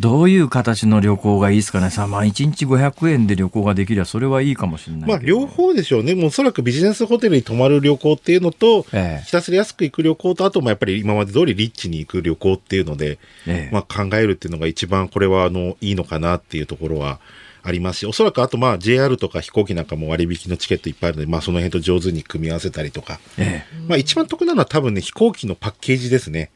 [0.00, 1.90] どういう形の旅行がいいですかね。
[1.90, 5.08] さあ、まあ、1日500円で旅行ができれば、それはいいかもしれない。
[5.08, 6.14] まあ、両方でしょうね。
[6.14, 17.18] もうおそらくビジネスホテルに泊まる旅行っていうのと、ええ、ひたすら安く行く旅行と、あともやっぱり今まで通りリッチに行く旅行っていうので、え、まあ、考えるっていうのが一番これは、あの、いいのかなっていうところは、
[17.62, 23.20] ありますし、おそらくあとまあ JR とか飛行機なんかも割引のチケットいっぱいあるので、まあその辺と上手に組み合わせたりとか。
[23.38, 26.50] ええ、まあ一番得なのは多分ね、飛行機のパッケージですね。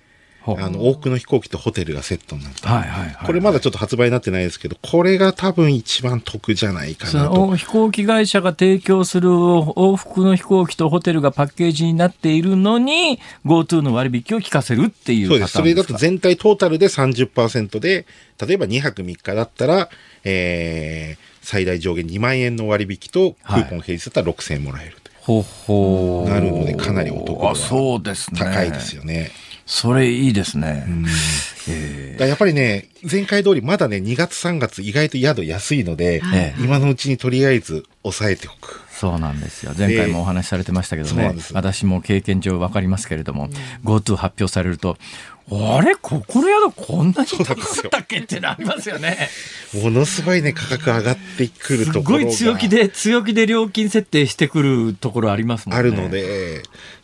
[0.45, 2.69] あの、多くの飛行機とホテルがセットになった。
[2.69, 7.55] はいはいはい、これまだちょっと発売になってないですけど、これが多分一番得じゃないかなと。
[7.55, 15.53] 飛行機会社が提供する往復の飛行機とホテルがパッケージになっているのに、GoTo の割引を効かせるっていうそうです。
[15.53, 18.07] それだと全体トータルで30%で、
[18.45, 19.91] 例えば2泊3日だったら、
[20.25, 25.13] えー、最大上限2万円の割引と、クーポン平日だったら6000円もらえると。
[25.21, 29.31] ほほなるので、かなりお得が高いですよね。
[29.67, 30.85] それいいですね。
[31.69, 38.81] えー、やっぱりね、前回通りまだね、2月3月意外と宿安いので、はい、今のうちにとりあえず抑えておく。
[38.91, 39.73] そうなんですよ。
[39.77, 43.51] 前回もお話しされてましたけどね、私も経験上わかりますけれども、うん、
[43.89, 44.97] GoTo 発表されると、
[45.51, 49.29] あれここの宿こんなに高かったっけってなりますよね。
[49.75, 55.79] ものすごいね、価格上がってくるところすごい強気で、強気で料金設定してくるところありますもんね。
[55.81, 56.63] あるので、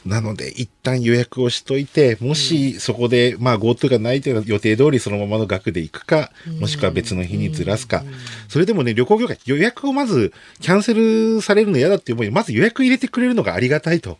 [0.09, 8.03] なので、一旦予約をしといて、もしそこで、まあ GoTo がないという予定通りそのままの額で行くか、もしくは別の日にずらすか。
[8.49, 14.19] それでもね、旅行業界、予約をまずキャンセルされるの嫌だっていう思いまず予約入れてくれるのがありがたいと。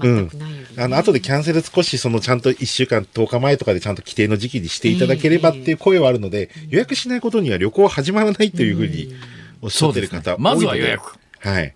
[0.00, 0.30] うん。
[0.78, 9.14] あの、後でキャンセル少しそのちゃんと1週間、10日前とかでちゃんと規定の時期にしていただければっていう声はあるので、予約しないことには旅行は始まらないというふうに
[9.60, 11.18] おっしゃってる方、ね、まずは予約。
[11.40, 11.74] はい。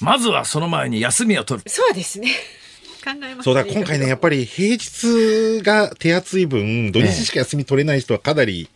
[0.00, 1.68] まずはその前に休みを取る。
[1.68, 2.30] そうですね。
[3.00, 8.68] 考えますそうだ、今回ね、やっぱり平日が手厚い分、土日しか休み取れない人はかなり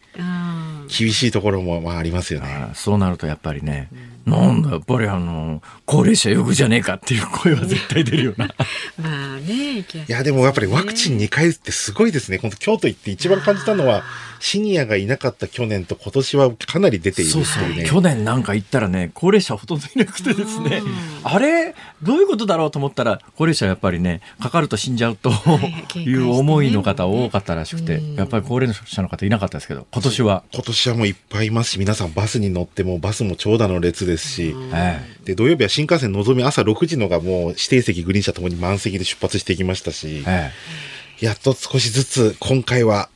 [0.88, 2.70] 厳しいところもまあありますよね。
[2.74, 3.88] そうなるとやっぱりね、
[4.26, 8.46] なんだ、やっぱりあの、高齢者呼ぶじゃねえかっていう声は絶対出るよな。
[9.00, 9.78] まあね、ね。
[9.80, 12.38] いや、でもやっぱりワクチン2回ってすごいですね。
[12.38, 14.02] 本当京都行って一番感じたのは、
[14.44, 17.84] シニアがいなかった去年と今年はかなり出ている、ね、そうそう。
[17.84, 20.82] 去年なんか行ったらね高齢者ほとんどいなくてですね。
[21.22, 21.74] あれ？
[22.02, 25.32] どういうことだろうと思ったら高齢者やっぱりねかかると死んじゃうと
[25.98, 30.42] いう思いの方多かったらしくて、やっぱり高齢者の方いなかったですけど今年は。
[30.52, 34.54] 今年はもういっぱいいますし皆さんバスに乗ってもバスも長蛇の列ですし、
[35.24, 40.24] で土曜日は新幹線のぞみ朝6時のがもう指定席グリーン車ともに満席で出発していきましたし、
[41.20, 43.08] やっと少しずつ今回は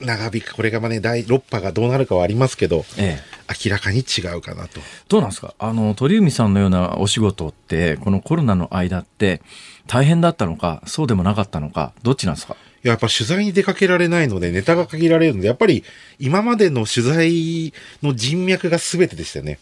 [0.00, 4.80] 長引く、これがまあね、第6波がどうなるかはありますけど、ええ、明らかに違うかなと。
[5.08, 5.54] どうなんですか？
[5.60, 9.42] あの、鳥海さんのようなお仕事って、このコロナの間って
[9.86, 12.56] 大変だったのか、そうでもなかったのか、どっちなんですか？
[12.82, 15.84] やっぱ取材に出かけられないので、ネタが限られるので、やっぱり
[16.18, 17.72] 今までの取材
[18.02, 19.60] の人脈が全てでしたよね。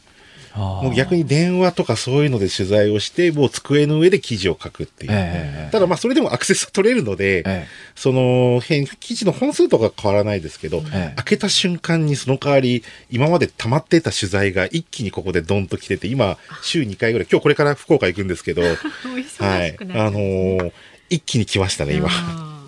[0.56, 5.12] もう逆に電話とかそういうので取材をして、もう机の上で記事を書くっていう。
[5.12, 8.60] えー、ただまあそれでもアクセスは取れるので、えー、その
[8.98, 18.62] 記事の本数とか変わらないですけど、えー、開けた瞬間にその代わり、今まで溜まってた取材が一気にここでドンと来てて、今週2回ぐらい、今日これから福岡行くんですけど、
[19.38, 19.76] はい。
[19.80, 20.72] あのー、
[21.10, 22.08] 一気に来ましたね、今。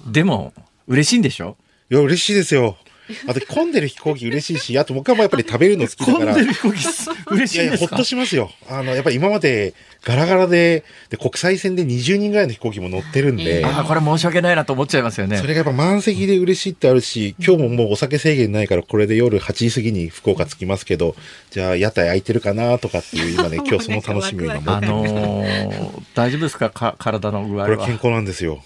[0.07, 0.53] でも、
[0.89, 1.57] 嬉しいんでしょ？
[1.91, 2.77] いや、嬉しいですよ。
[3.27, 6.33] あと混んでる飛行機嬉しいし、あと僕はもうやっぱり食べるの好きだから。
[6.35, 6.87] 混んでる飛行機
[7.35, 8.51] 嬉しいいやいや、ほっとしますよ。
[8.69, 9.75] あの、やっぱり今まで
[10.05, 13.65] ガラガラで、で、国際線で20人ぐらいの飛行機も乗ってるんで。
[13.65, 15.37] ああ、これ申し訳ないなと思っちゃいますよね。
[15.39, 21.15] それがやっぱ満席で嬉しいってあるし、今日ももうお酒制限ないから、これで夜8時過ぎに福岡着きますけど、
[21.51, 26.71] じゃあ屋台空いてるかなとかっていう今ね、 今日その楽しみを今持ってあのー、大丈夫ですか？
[26.71, 27.65] か体の具合は。
[27.67, 28.63] これ健康なんですよ。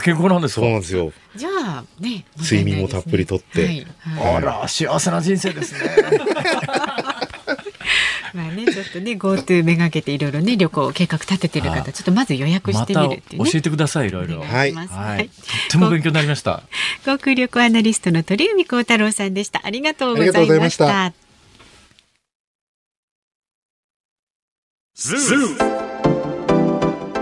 [0.00, 1.12] 健康なんですそうなんですよ。
[1.36, 3.66] じゃあね、睡眠もたっぷりとって。
[3.66, 5.80] はいはい、あら幸せな人生ですね。
[8.34, 14.40] まあね、ちょっとね、GoTo めがけていろいろね、旅行計画立ててる方、ちょっとまず予約してみるっていう、ね、教えてください、いろいろ。
[14.40, 14.72] はい。
[14.72, 15.28] はい。
[15.28, 16.62] とっても勉強になりました。
[17.04, 19.60] 航空旅行アナリストの鳥海高太郎さんでした。
[19.64, 21.12] ありがとうございました。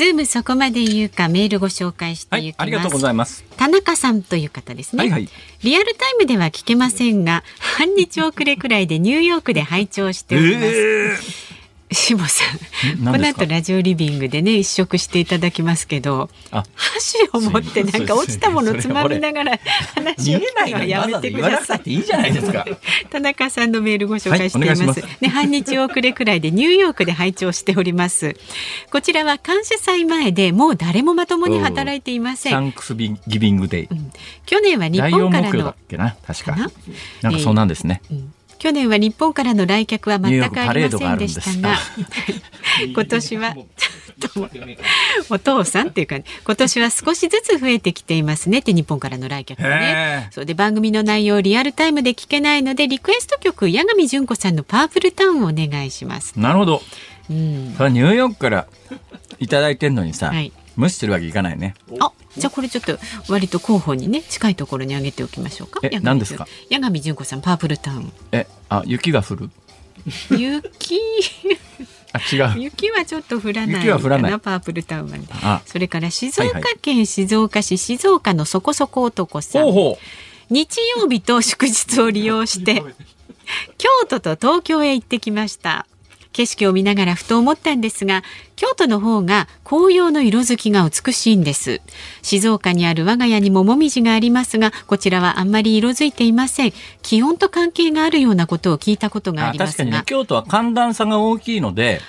[0.00, 3.44] ズームそこまで言うかメールご紹介していきます、はい、ありがとうございます。
[3.58, 5.28] 田中さんという方ですね、はいはい、
[5.62, 7.44] リアルタイムでは聞けませんが
[7.76, 11.49] 半日遅れくらいでニューヨークで拝聴しております、えー
[11.92, 12.44] しもさ
[12.96, 16.30] んこの後ラジオリビングでね一食していただきますけど
[16.74, 19.58] 箸を持ってなんか落ちたものつまみながら
[19.94, 21.90] 話を聞くのはやめてください。
[21.90, 22.64] いいじゃないですか。
[23.10, 24.82] 田中さんのメールご紹介しています。
[24.82, 28.36] はい、ますね半日遅れくらいでニューヨークで拝聴しております。
[28.92, 32.52] こちらは感謝祭前でもう誰もまともに働いていません。
[32.52, 33.84] サンクスギビングデイ。
[33.84, 34.12] うん、
[34.46, 35.74] 去年は日本からの
[36.26, 36.56] 確か
[37.22, 38.02] なんかそうなんですね。
[38.10, 41.76] えーうん去年は日本からの来客は全くありませんでしたが
[42.92, 43.56] 今年は
[45.30, 50.28] お父さんっていうか、 今年は少しずつ増えてきていますねって日本からの来客ね。
[50.30, 56.38] そうで番組の内容をリアルタイムで聞けないのでリクエスト曲八神純子さんのパープルタウンをお願いします。
[56.38, 56.82] なるほど。
[57.30, 58.66] うん、それニューヨークから
[59.38, 61.74] いただいてんのにさ、はい、無視するわけいかないね。
[62.00, 65.80] あ、じゃあこれちょっと割と候補にね近いところに上げておきましょうか。
[65.82, 66.46] え、何ですか？
[66.70, 68.12] 八神純子さんパープルタウン。
[68.32, 69.50] え、あ、雪が降る。
[70.30, 70.98] 雪？
[72.12, 72.60] あ、違う。
[72.60, 74.38] 雪はちょっと降らないかな。
[74.40, 75.62] パープルタウンは。
[75.66, 79.66] それから静岡県静岡市、静岡のそこそこ男さん。
[80.50, 82.82] 日曜日と祝日を利用して
[83.78, 85.86] 京都と東京へ行ってきました。
[86.32, 88.22] 景色を見ながらふと思ったんですが
[88.56, 91.80] 京都の方が紅葉の色づきが美しいんです。
[92.22, 96.72] 静岡にある我が家にももみじがありますがこちらはあんまり色づいていません。
[97.02, 99.84] 気温と関係があるようなことを聞いたことがありますが。
[99.84, 102.00] 確かに、京都は寒暖差が大きいので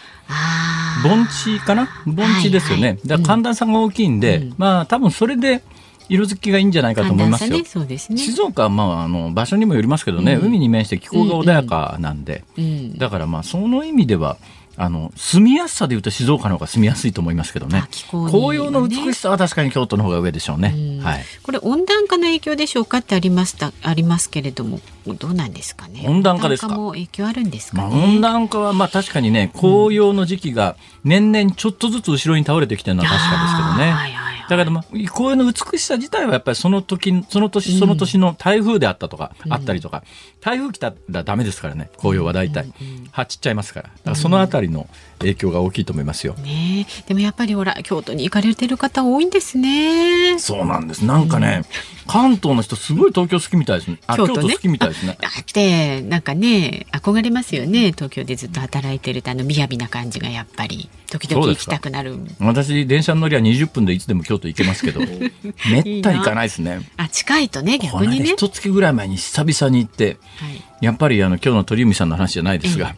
[1.04, 1.90] 盆地かな？
[2.06, 5.64] 盆地ですよね、はいはい、だ寒暖差が大きいんで、うん、まあ多分それで
[6.12, 7.58] 色づきがいいんじゃないかと思いますよ。
[7.58, 7.98] ね、ね。
[7.98, 12.64] 静岡はまああの場所にもよりますけどね、うん、海に面して気候が穏やかなんで、うん。
[12.64, 14.38] うん、だからまあその意味では。
[14.78, 26.06] あの住みやすさでいうと静岡の方が住みやすいと思いますけどね、ね、紅葉の美しさは確かに京都の方が上でしょうね、うはい、これ温暖化の影響でしょうかってありますたありますけれどもどうなんですかね。
[26.08, 26.70] 温暖化ですか？
[26.70, 40.04] も影響あるんですか、ね、まあ、温暖化はまあ確かにね紅葉の時期が年々ちょっとずつ後ろに倒れてきてるのは確かですけどね、はいはいだけど、まあ、紅葉の美しさ自体はやっぱりその時、その年、その年の台風であったとか、あったりとか、
[40.42, 42.74] 台風来たらダメですからね、紅葉は大体。
[43.12, 43.90] はちっちゃいますから。
[43.90, 44.88] だからそのあたりの
[45.20, 46.34] 影響が大きいと思いますよ。
[46.34, 50.40] ねでもやっぱりほら、京都に行かれてる方多いんですね。
[50.40, 51.06] そうなんです。
[51.06, 51.64] なんかね、
[52.08, 54.00] 関東の人すごい東京好きみたいですね。
[54.16, 55.18] 京都、ね、好きみたいですね。
[55.22, 57.92] だって、なんかね、憧れますよね。
[57.92, 60.90] 東京でずっと働いてると、あの、雅な感じがやっぱり。
[61.12, 65.02] 時々行きたくなる私電車乗りは20分でいつでも京都行けますけど。
[65.70, 66.82] めったに行かないですね。
[66.98, 68.32] あ近いとね逆にね。
[68.32, 72.96] 一月ぐらい前に久々に行って、はい、やっぱりあの今日の鳥海さんの話じゃないですが、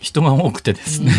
[0.00, 1.12] 人が多くてですね、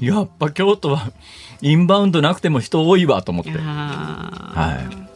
[0.00, 1.12] やっぱ京都は
[1.60, 3.50] インバウンドなくても人多いわと思って。
[3.52, 5.12] はい。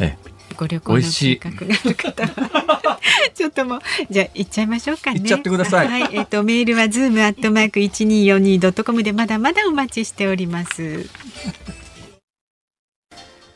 [0.00, 0.16] え
[0.54, 2.26] ご旅行の計画がある方。
[2.26, 3.00] は
[3.34, 3.80] ちょっともう
[4.10, 5.20] じゃあ行っちゃいましょうかね。
[5.20, 5.88] 行っちゃってください。
[5.88, 11.08] はい、えっ、ー、とメールはズームアットマーク一二四二ドットコムでまだまだお待ちしております。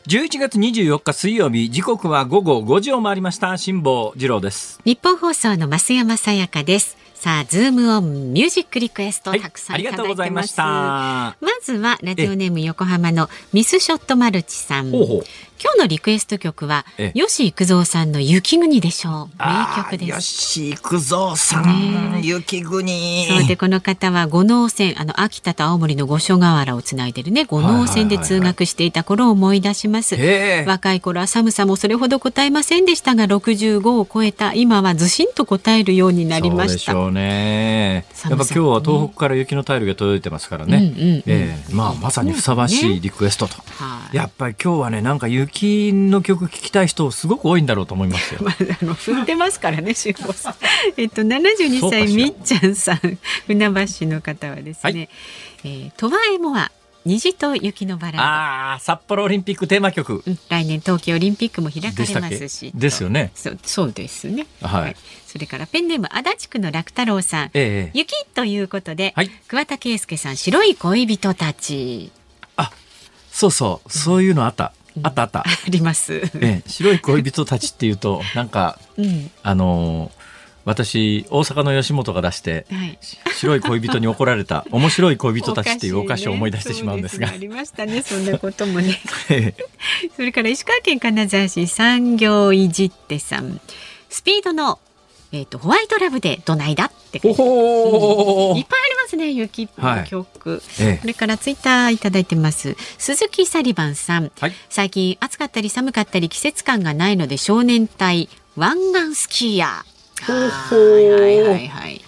[0.08, 10.56] 11月24日水曜日時刻は午後5時を回りました辛坊治郎です日本放送の増山さやかですさあ、ズームオンミュージックリクエスト、たくさんいただいてます。
[10.60, 14.92] まずはラジオネーム横浜のミスショットマルチさん。
[15.58, 16.84] 今日のリクエスト曲は
[17.14, 19.38] 吉幾三さんの雪国でしょう。
[19.38, 20.20] 名曲です。
[20.20, 23.26] 吉幾三さん、雪国。
[23.26, 30.16] そうでこの方は五能線あの秋田と青森の五所川原をつないでるね五能線で通学していた頃を思い出します、
[30.66, 36.92] 若い頃は寒さもそれほど答えませんでしたが65を超えた今はずしんと答えるようになりました。
[36.92, 43.62] そうねやっぱ今日は東北から雪のタイルが届いてますからね、うえー、まあまさにふさわしいリクエストと、ね、
[44.12, 48.40] やっぱり今日はねなんか雪雪の曲聴きたい人すごく多いんだろうと思いますよ。
[48.44, 50.54] まあ、あの振ってますからね、辛坊さん。
[50.96, 55.08] えっと七十二歳みっちゃんさん、船橋市の方はですね、はい、
[55.64, 56.70] えー、トワエモア
[57.06, 62.72] 虹と雪のバラああ、札幌オリンピックテーマ曲、うん、来年冬季オリンピックも開かれますし。
[62.74, 63.30] ですよね。
[63.36, 64.46] そう、そうですね。
[64.60, 64.96] はい、はい。
[65.24, 72.10] それからペンネーム足立区の楽太郎さん、ええ、雪ということで、はい、桑田佳祐さん白い恋人たち。
[72.56, 72.72] あ、
[73.30, 74.72] そうそう、そういうのあった。
[75.02, 75.40] あったあった。
[75.40, 76.22] あります。
[76.40, 80.26] ええ、白い恋人たちっていうと、なんか、うん、あのー、
[80.66, 82.98] 私大阪の吉本が出して、はい、
[83.36, 89.00] 白い恋人に怒られた 面白い恋人たちっていうお菓子を思い出してしまうんですが、ね、ありましたねそんなこともね。
[90.16, 93.60] それから石川県金沢市産業いじってさん。
[94.08, 94.80] スピードの
[95.32, 97.18] えっ、ー、とホワイトラブでどないだって。
[97.18, 98.60] いっぱいあり
[99.02, 100.60] ますね雪の曲、はい。
[100.80, 102.76] ええ、それからツイッターいただいてます。
[102.98, 110.32] 鈴木サリバンさん、はい、最近暑かったり寒かったり季節感がないので少年隊湾岸スキーヤー。
[110.32, 112.00] はいはいはいはい。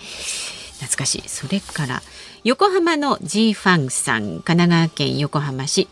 [0.80, 1.28] 懐かしい。
[1.28, 2.02] それから
[2.44, 4.40] 横浜の G ファンさん。
[4.40, 5.88] 神奈川県横浜市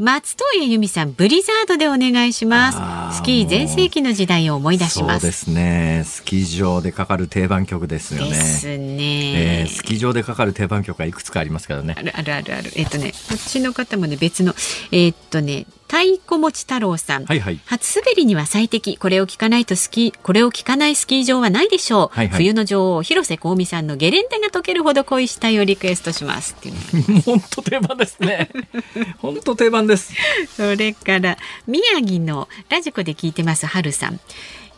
[0.00, 3.18] 松任谷由実さんブリザードでお願いします。
[3.18, 5.20] スキー全盛期の時代を思い出します。
[5.20, 6.04] そうですね。
[6.06, 8.30] スキー場でかかる定番曲ですよね。
[8.30, 11.94] ですね、えー、スキー場でかかる定番曲はいくつかありますからね。
[11.98, 12.72] あるあるあるある。
[12.76, 14.54] えっ、とねこっちの方もね別の
[14.90, 18.96] えっ、とね太鼓持ち太郎さん、はいはい、初滑りには最適。
[18.96, 26.72] これを聞かないとスキーこれを聞かないスキー場はないでしょう、はいはい、冬の女王広瀬香美さんのゲレンデが溶けるほど恋したいをリクエストしますってい
[27.18, 28.50] う本当定番ですね。
[29.18, 30.14] 本当定番です。
[30.54, 31.36] それから
[31.66, 34.20] 宮城のラジコで聞いてます春さん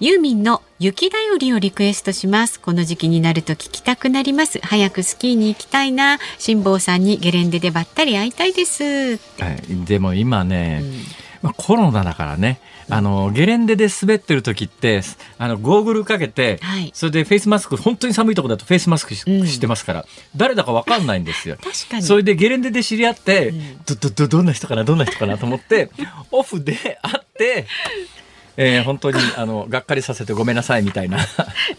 [0.03, 2.59] ユーミンの雪だよりをリクエストします。
[2.59, 4.59] この時期になると聞きたくなります。
[4.59, 6.19] 早くスキーに行きたいな。
[6.41, 9.19] 辛坊さんにゲレンデでばったり会いたいです、は
[9.53, 10.93] い、でも今ね、うん。
[11.43, 12.61] まあ、コロナだからね。
[12.89, 15.03] あのゲレンデで滑ってる時って
[15.39, 20.07] あのゴーグルかけて、はい、それでフェイスマスク本当に寒いところだとフェイスマスクしうん、してますから。
[20.35, 21.57] 誰だか分かんないんですよ。
[21.63, 22.03] 確かに。
[22.03, 25.91] それでゲレンデで知り合って、うん、どどどどんな人かなどんな人かなと思って
[26.33, 27.67] オフで会って
[28.57, 31.19] えー、本当にあのがっかりさせてごめんなさいみたいな。
[31.19, 31.23] あ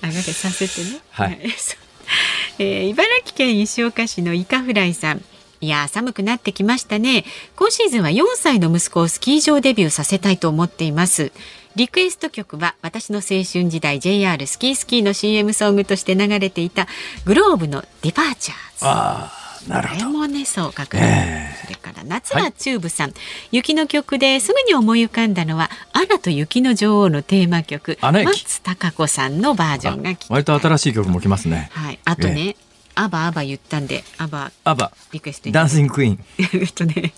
[0.01, 0.99] がりさせてね。
[1.11, 1.39] はい。
[2.59, 5.23] えー、茨城県石岡市のイカフライさん。
[5.61, 7.23] いや寒くなってきましたね
[7.55, 11.31] 今シーズンは4歳の息子をスキー場デビューさせたいと思っています
[11.77, 16.89] リクエスト曲は私の青春時代 JR スキースキーの CM ソングとして流れていた
[17.23, 23.19] globe の DEPARTURES あなるもね、そう書く、えー、それから夏はチューブさん、はい、
[23.51, 31.69] 雪の曲ですぐに思い浮かんだのはアナと雪の女王のテーマ曲松たか子さんのバージョンが割と新しい曲も来ますね。
[31.73, 31.99] はい。
[32.05, 36.25] あとね、えーアバアバ言ったんで、アバ、アバ、リクエスト Dancing Queen。
[36.61, 37.13] えっとね、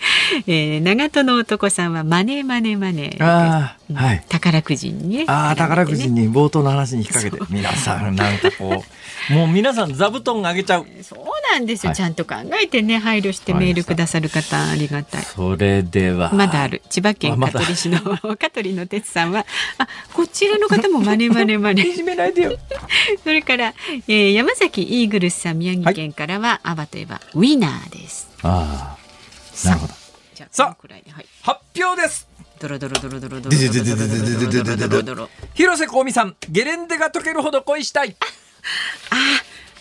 [0.48, 3.18] えー、長門の男さんは Money Money Money。
[3.20, 4.26] ああ、はい。
[4.30, 5.26] 宝くじにね。
[5.28, 8.84] ああ、宝くじに冒頭の話に引っ掛けて、皆さんなんかこ
[9.30, 10.86] う、もう皆さん座布団あげちゃう。
[11.02, 11.20] そう
[11.52, 15.24] なんですよ、はい、ちゃんと考えてね、配慮してメールくださる方、ありがたい。
[15.24, 16.32] それでは。
[16.34, 16.82] まだある。
[16.90, 18.00] 千葉県香取市の
[18.38, 19.46] 香取の哲さんは、
[19.78, 21.84] あ、こちらの方もマネマネマネ。
[21.88, 22.58] いじめないでよ。
[23.24, 23.74] それから、
[24.08, 28.30] えー、山崎イーグルスさん、宮城県からは、アバといえばウィナーです。
[28.44, 28.96] あ
[29.64, 29.94] あ、なるほど。
[30.36, 32.28] じゃあ、さあ、はい、発表です
[32.60, 38.16] ドロドロドロドロドロドロドロ広瀬香美さん、ゲレンデが溶けるほど恋したい。
[39.10, 39.16] あ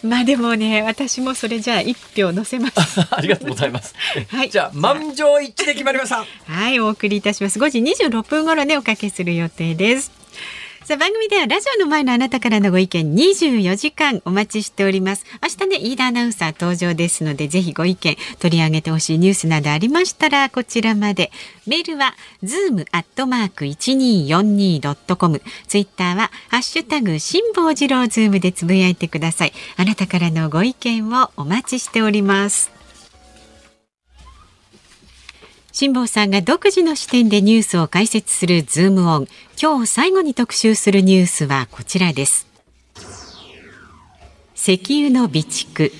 [0.03, 3.01] あ、まあでもね、私もそれじゃあ一票載せます。
[3.11, 3.95] ありがとうございます。
[4.30, 6.24] はい、じゃあ満場一致で決まりました。
[6.47, 7.59] はい、お送りいたします。
[7.59, 10.11] 5時26分頃ねおかけする予定です。
[10.85, 15.24] さあ番組ではラジオの前のあなたからのご意見24時間お待ちしております。
[15.43, 21.32] 明日ね飯田アナウンサー登場ですのでぜひご意見取り上げてほしいニュースなどありましたらこちらまで。
[21.66, 29.55] メールはズームアットマーク 1242.com ツイッターはハッシュタグ辛坊治郎ズームでつぶやいてください。
[29.78, 32.73] あなたからのご意見をお待ちしております。
[35.76, 39.28] 辛坊さんが独自の視点でニュースを解説するズームオン。
[39.60, 42.46] 今日最後に特集するニュースはこちらです。
[44.54, 45.90] 石油の備蓄。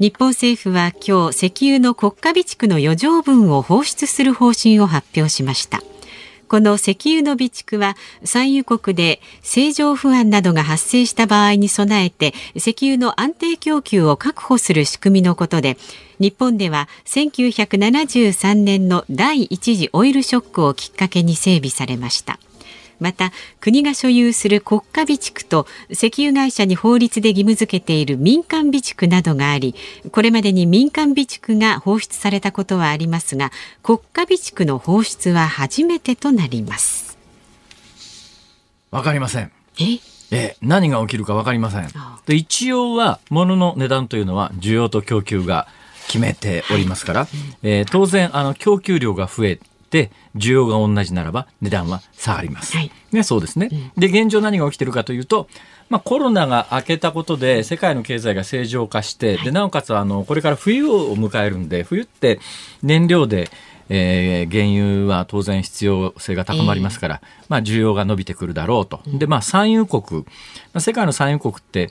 [0.00, 5.80] 日本政府は今日石油の国家備蓄の余剰分を放出する方針を発表しました。
[6.48, 15.76] この石油の備蓄は産油国で政情不安などが発生した場合に備えて石油の安定供給を確保する仕組みのことで
[16.18, 22.40] 日本では1973年の第1次オイルショックをきっかけに整備されました。
[23.00, 29.74] また国が所有する国家備蓄と石油会社に法律で義務付けている民間備蓄などがあり
[30.12, 33.50] これまでに民間備蓄が放出されたことはありますが
[33.82, 37.18] 国家備蓄の放出は初めてとなります。
[38.90, 39.52] わかりません。
[39.80, 39.98] え？
[40.30, 41.88] え何が起きるか分かりません。
[42.26, 45.66] で一応は物の値段というのは需要と供給が
[46.06, 47.28] 決めておりますから、はい、
[47.62, 52.76] えー、当然あの供給量が増えて需要が同じならば値段は下がります。
[52.76, 53.70] はい、ね、そうですね。
[53.96, 55.48] で、現状何が起きてるかというと、
[55.88, 62.40] まあ、コロナが明けたことで世界の経済が正常化して、でなおかつあのこれから冬を迎えるんで冬って
[62.82, 63.50] 燃料で
[63.90, 69.00] えー、原油は当然必要性が高まりますから、えー、まあ、需要が伸びてくるだろうと。
[69.06, 70.26] で、まあ、産油国、ま
[70.74, 71.90] あ、世界の産油国って、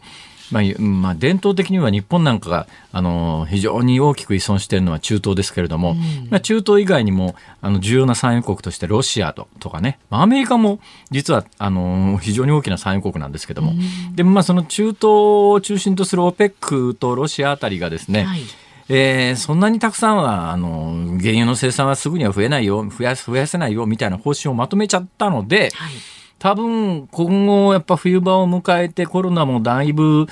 [0.52, 10.80] まあ、まあ、伝統的には日本なんかがあの非常に大きく依存しているのは中東ですけれども、うん、まあ、中東以外にもあの重要な産油国としてロシアととかね、まあ、アメリカも
[11.12, 18.42] 実はあの非常に大きな産油国なんですけども、うん、でもまあその中東を中心とする OPEC とロシアあたりがですね、はい。
[18.90, 25.92] えー、そんなにたくさんは、あの、原油の生産はすぐには増えないよ、増や増やせないよ、みたいな方針をまとめちゃったので、はい
[26.40, 30.28] 多分今後やっぱ冬場を迎えてコロナもだいぶ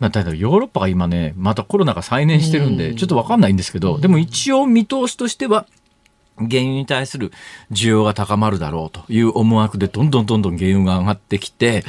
[0.00, 5.66] まあ、だヨーロッパが今ね、またコロナが再燃してるんで、ちょっとわかんないんですけど、でも一応見通しとしては、
[6.38, 7.32] 原油に対する
[7.70, 11.84] 需要が高まるだろうという思惑で、どんどんどんどん原油が上がってきて、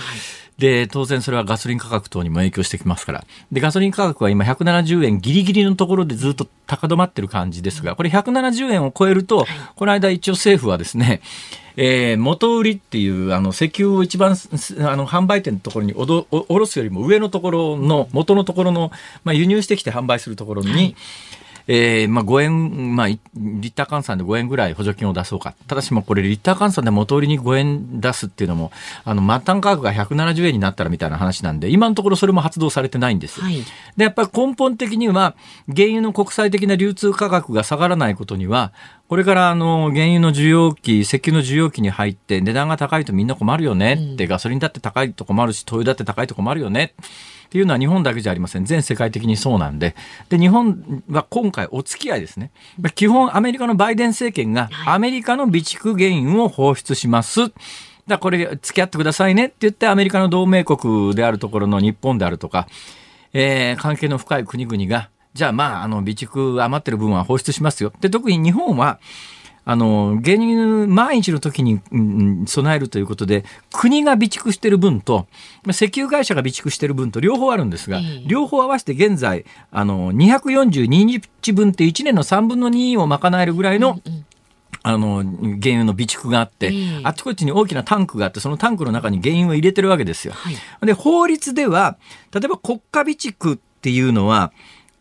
[0.62, 3.26] で、当然それはガソリン価格等にも影響してきますから。
[3.52, 11.22] で、ガソリン価格は今170円ギリギリのところでずっと高止まってる感じですが、これ170円を超えると、この間一応政府はですね、
[11.78, 18.92] えー、元売りっていうあの石油を一番あの販売店のところにおどおろすよりも上のところの元のところの、
[19.24, 20.96] まあ、輸入してきて販売するところに、はい
[21.68, 25.54] えー、まあ5円、まあ、リッター換算で5円ぐらい補助金を出そうか。
[25.68, 28.72] ただしもこれリッター換算で元売りに5円出すっていうのも、
[29.06, 33.42] あの、末端価格が170円になったらみたいな話なんで、今のところそれも発動されてないんです。
[33.42, 33.64] はい、
[33.98, 35.36] で、やっぱり根本的には、
[35.68, 38.72] 原油の国際的な流通価格が下がらないことには、
[39.08, 46.94] これからあの原油の需要期、石油の需要期に入って値段が高いとみんな困るよねって、ガソリンだって高いと困るし、灯油だって高いと困るよね。
[47.52, 48.66] っていうのは日本だけじゃありません。
[48.66, 49.94] 全世界的にそうなんで。
[50.30, 52.50] で、日本は今回お付き合いですね。
[52.96, 57.52] 基本アメリカのバイデン政権がアメリカの備蓄原油を放出します。
[58.08, 62.70] だこれ付き合ってくださいねって言ってアメリカの同盟国であるところの日本であるとか、
[63.34, 67.92] えー、関係の深い国々が、じゃあまあ、あの、備蓄余ってる分は放出しますよ。
[68.00, 69.02] で、特に日本は、
[69.64, 75.28] あの原油万一の時に、うん、備えるということで国が備蓄している分と
[75.70, 84.00] 石油会社が備蓄している分と両方あるんですが、えー、両方合わせて現在あの242日分って1年の3分の2を賄えるぐらいの、
[84.84, 90.34] あの、原油の備蓄があって、えー、あっちこっちに大きなタンクがあって、そのタンクの中に原油を入れてるわけですよ。
[90.34, 90.56] はい、
[90.86, 91.98] で、法律では、
[92.34, 94.52] 例えば国家備蓄っていうのは、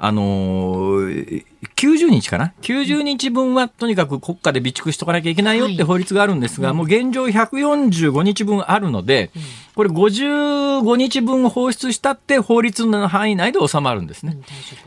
[0.02, 1.44] あのー、
[1.76, 9.30] 90日かな ?90 日分はとにかく国家で備蓄しとかなきゃいけないよって法律があるんですが、はい、もう現状145日分あるので、
[9.74, 14.38] これ55日分放出したって法律の範囲内で収まるんですね。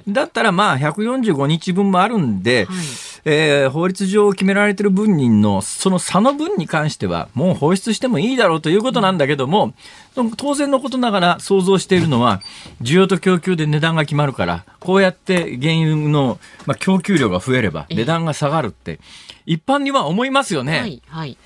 [0.08, 9.74] だったらまあ145日分もあるんで、はいえー、法律上決められている分人のその差の分に関してはもう放出してもいいだろうということなんだけども
[10.38, 12.42] 当然のことながら想像しているのは
[12.82, 19.00] 需要と供給で値段が決まるからこうやって原油の、まあ、供給量が増えれば値段が下がるって
[19.46, 20.80] 一般には思いますよね。
[20.80, 21.38] はい、はい、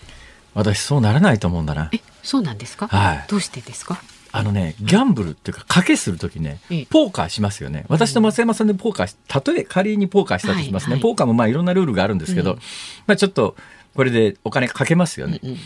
[0.55, 1.89] 私そうならないと思うんだな。
[1.93, 4.01] えそうなんですか、はい、どうしてですか？
[4.37, 6.59] あのね、ギャンブルっていうか、賭けするときね、
[6.89, 7.85] ポーカーしますよね。
[7.89, 10.93] 私と松山さんでポーカー例え仮にポーカーしたとしますね。
[10.93, 12.59] はいはい、ポーカーもまあいろんなルールがあるんですけど、うん、
[13.07, 13.55] まあちょっと、
[13.95, 15.39] これでお金かけますよね。
[15.43, 15.57] うんうん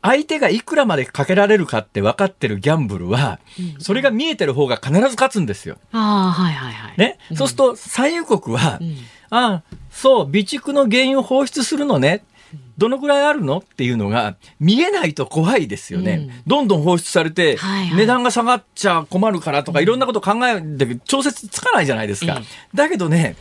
[0.00, 3.40] 相手がいくらまでかけられるかって分かってるギャンブルは、
[3.80, 5.76] それが見えてる方が必ず勝つんですよ。
[5.90, 6.94] ああ、はいはいはい。
[6.96, 7.18] ね？
[7.34, 8.96] そうすると、産油国は、うん、
[9.30, 12.22] ああ、そう、備蓄の原油を放出するのね。
[12.76, 16.28] どのぐらいあるのっていうのが見えないと怖いですよね。
[16.28, 17.58] うん、どんどん放出されて、
[17.96, 22.40] 値段が下がっちゃ困るからとか、いろんなこと考えて調節つかないじゃないですか。
[22.74, 23.36] だけどね、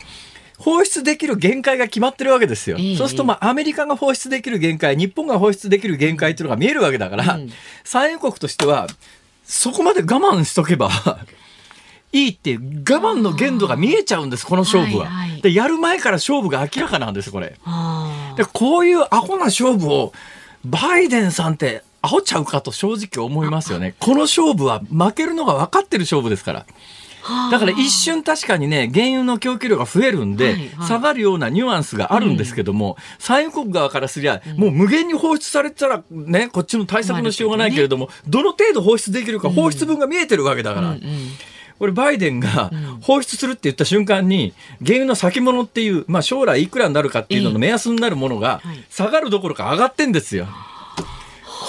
[0.57, 2.77] 放出できる限界が決まってるわけですよ。
[2.97, 7.51] そうすると、まあ、アメリカが放出できる限界、日本が放出できる限界っていうのが見えるわけだから、うん、
[7.83, 8.87] 産油国としては、
[9.43, 10.89] そこまで我慢しとけば
[12.13, 15.05] いいっていう我慢の限度が見えちゃうんです、この勝負は。
[15.07, 17.57] はいはい、で、やる前から勝負が明らかなんです、これ。
[18.37, 20.13] で、こういうアホな勝負を、
[20.65, 23.95] バイデンさんってアホちゃうかと正直思いますよね。
[23.99, 26.65] この勝負は負けるのが分かってる勝負ですから。
[27.51, 40.89] だから一瞬確かにね、原油の供給量が増えるんで、はいはい、下がるようなニュアンスがあるんですけども、うん、産油国側からすりゃ、もう無限に放出されたらね、こっちの対策のしようがないけれども、どの程度放出できるか、放出分が見えてるわけだから。
[40.91, 41.01] うんうん
[41.79, 42.71] これバイデンが
[43.01, 50.47] 放出するって言った瞬間に、原油の先物っていう、まあ、将来いくらになるかっていうのの目安になるものが下がるどころか上がってんですよ。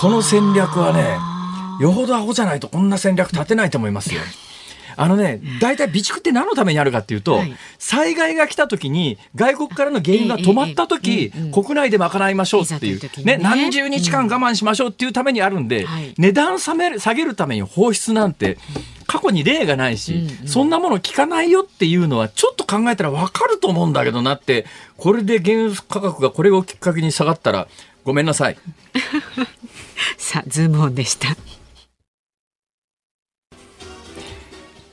[0.01, 1.19] この戦略はね、
[1.81, 4.21] よほどアホじゃないとこんな戦略立てないと思いますよ。
[4.99, 15.87] あのね、大体備蓄って何のためにあるかっていうと、はい、災害が来た時に外国からの原油が止まった時、国内で賄いましょうっていう、ね、ね、何十日間我慢しましょうっていうためにあるんで、
[16.19, 18.59] 値段下げる下げるために放出なんて、
[19.07, 27.69] 過去に例がないし、うんうん、そんなもの聞かないよっていうのはちょっと考えたらわかると思うんだけどなって、これで原油価格がこれをきっかけに下がったら、
[28.05, 28.59] ごめんなさい。
[30.19, 31.37] さあ、ズームオンでした。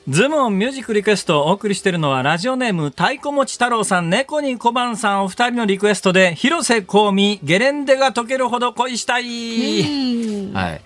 [0.08, 9.24] ズムオンミュージックリクエストをお送りしているのはラジオネーム太鼓持ち太郎さん、猫に小判さんお二人のリクエストで広瀬香美ゲレンデが溶けるほど恋したい。
[10.52, 10.80] はい。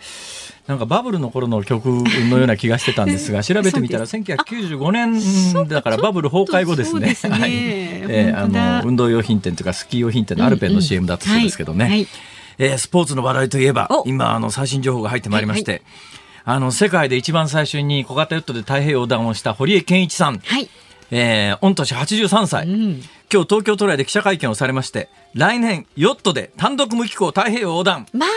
[0.66, 7.14] なんかバブルの頃の曲のような気がしてたんですが、調べてみたら 1995年だからバブル崩壊後ですね。
[7.14, 7.50] すねはい。
[7.52, 11.84] えー、あの運動用品店とかスキー用品店のアルペンの CM だったそうですけどね。
[11.84, 12.08] うんうんはい、
[12.56, 15.72] えー、スポーツの話題といえば今あの最新情報が入ってまいりまして。
[15.72, 16.09] はいはい
[16.52, 20.68] あの世界で一番最初に小型ヨットで太平洋横断をした堀江謙一さん、はい。
[21.12, 22.74] えー、御年83歳、うん、
[23.32, 28.28] 今日東京都内で記者会見をされまして来年ヨットで単独無寄港太平洋横断、まあ。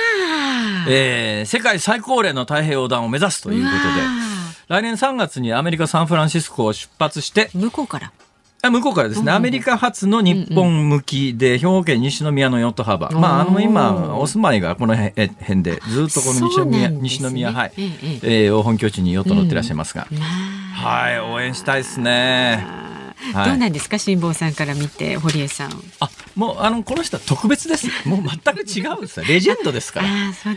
[0.88, 4.34] えー、世界最高齢の太平洋横断を目指すということで。
[4.68, 8.14] 来年3月にアメリカ・サンフランシスコを出発して向こうから
[8.70, 13.20] 向こうからですね、アメリカ発の日本向きで、兵庫県西宮のヨットハーバー。
[13.20, 20.07] まあ、あの、今、お住まいがこの辺で、ずっとこの西宮、西宮、はい、えー、本拠地にヨット乗ってらっしゃいますが、
[20.76, 22.93] はい、応援したいですね。
[23.34, 25.71] はい、どうなんですか辛坊さんから見て堀江さん。
[25.99, 27.88] あもうあのこの人は特別です。
[28.07, 29.24] もう全く違うんです。
[29.24, 30.07] レジェンドですから。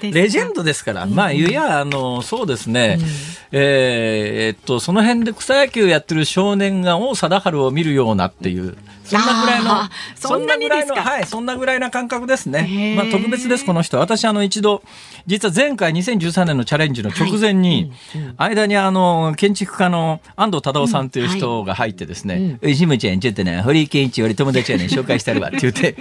[0.02, 3.06] レジェンドですから、まあいやあのそうですね、うん、
[3.52, 12.94] えー、えっとその辺で草野球やってる少年が王貞治を見るようなっていうそんなぐらいのそんなぐらいのはいそんなぐらいな感覚ですね。
[12.96, 13.98] まあ特別ですこの人。
[13.98, 14.82] 私あの一度
[15.26, 22.42] 実は前回2013年のチャレンジの直前に、はいうんうん、間にあの建築家の安藤忠雄さんという人が入ってですね、うん。
[22.44, 25.96] はい、ジムちゃんちょっとね堀井健一俺友達やね 紹介してあるわって言って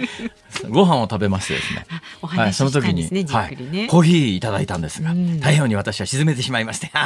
[0.70, 1.86] ご飯を食べましてですね。
[2.22, 3.56] はい、その時に、ね、はい、
[3.88, 6.86] コーヒーいただいたんですが、太陽に私は沈めてしまいまして。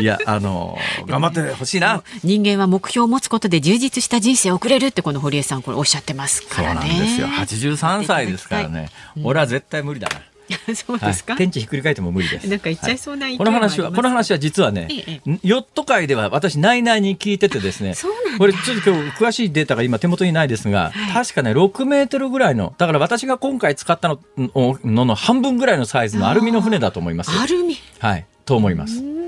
[0.00, 2.02] いや、あの頑張ってほしいな。
[2.24, 6.80] 人間は目標を持つことで充実した人生を送れるってこの堀江さんこれおっしゃってますからね。
[6.80, 7.28] そうなんですよ。
[7.28, 8.90] 83歳ですからね。
[9.22, 10.20] 俺は絶対無理だな。
[10.74, 12.48] そうですか、はい、天地ひっくり返っても無理です。
[12.48, 17.94] なんか言っちゃいそうな、はい、この話はこの話は実はね、ええ、ヨット界では私内々に聞いててですね、
[18.38, 27.30] これちょっと今日詳しいデータが今手元にないですが、はい、確かね6メートルぐらいのだから私が今回使ったののの半分ぐらいのサイズのアルミの船だと思います。
[27.38, 27.76] アルミ。
[27.98, 28.26] はい。
[28.44, 29.19] と思います。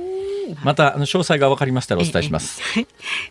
[0.64, 2.60] またあの詳細が分かりましたらお伝えします。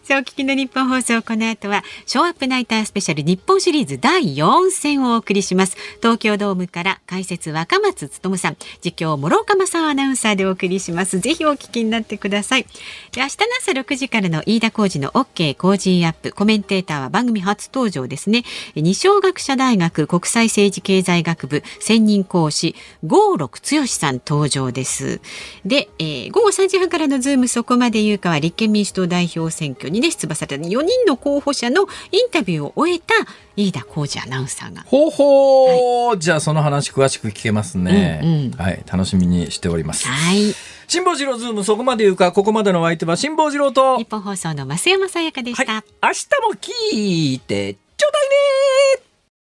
[0.04, 5.78] さあお聞きの日本放送この後はショーアップナイタースペシャル日本シリーズ第4戦をお送りします。
[5.98, 11.20] 東京ドームから解説若松勉さん、実況諸岡正アナウンサーでお送りします。
[11.20, 12.64] ぜひお聞きになってください。
[13.12, 18.44] で明日の朝6時からの飯田浩二の OK 工事アップコメンテーターは番組初登場ですね。
[18.76, 25.22] 二松学舎大学国際政治経済学部専任講師合六強さん登場です。
[25.66, 33.14] で、えー、午後3時半からのズームそこまで言うかは立憲民主党代表選挙にね出馬された4人の候補者のインタビューを終えた
[33.56, 34.84] 飯田浩二アナウンサーが。
[34.84, 40.08] ほうほう、はい、じゃあその話詳しく聞けますね、うんうん、はい、楽しみにしております。
[40.08, 40.54] はい。
[40.88, 43.98] 辛坊治郎ズームそこまで言うかここまでのお相手は辛坊治郎と。
[43.98, 47.78] 日本放送の増山さやかでした、はい、明日も聞いて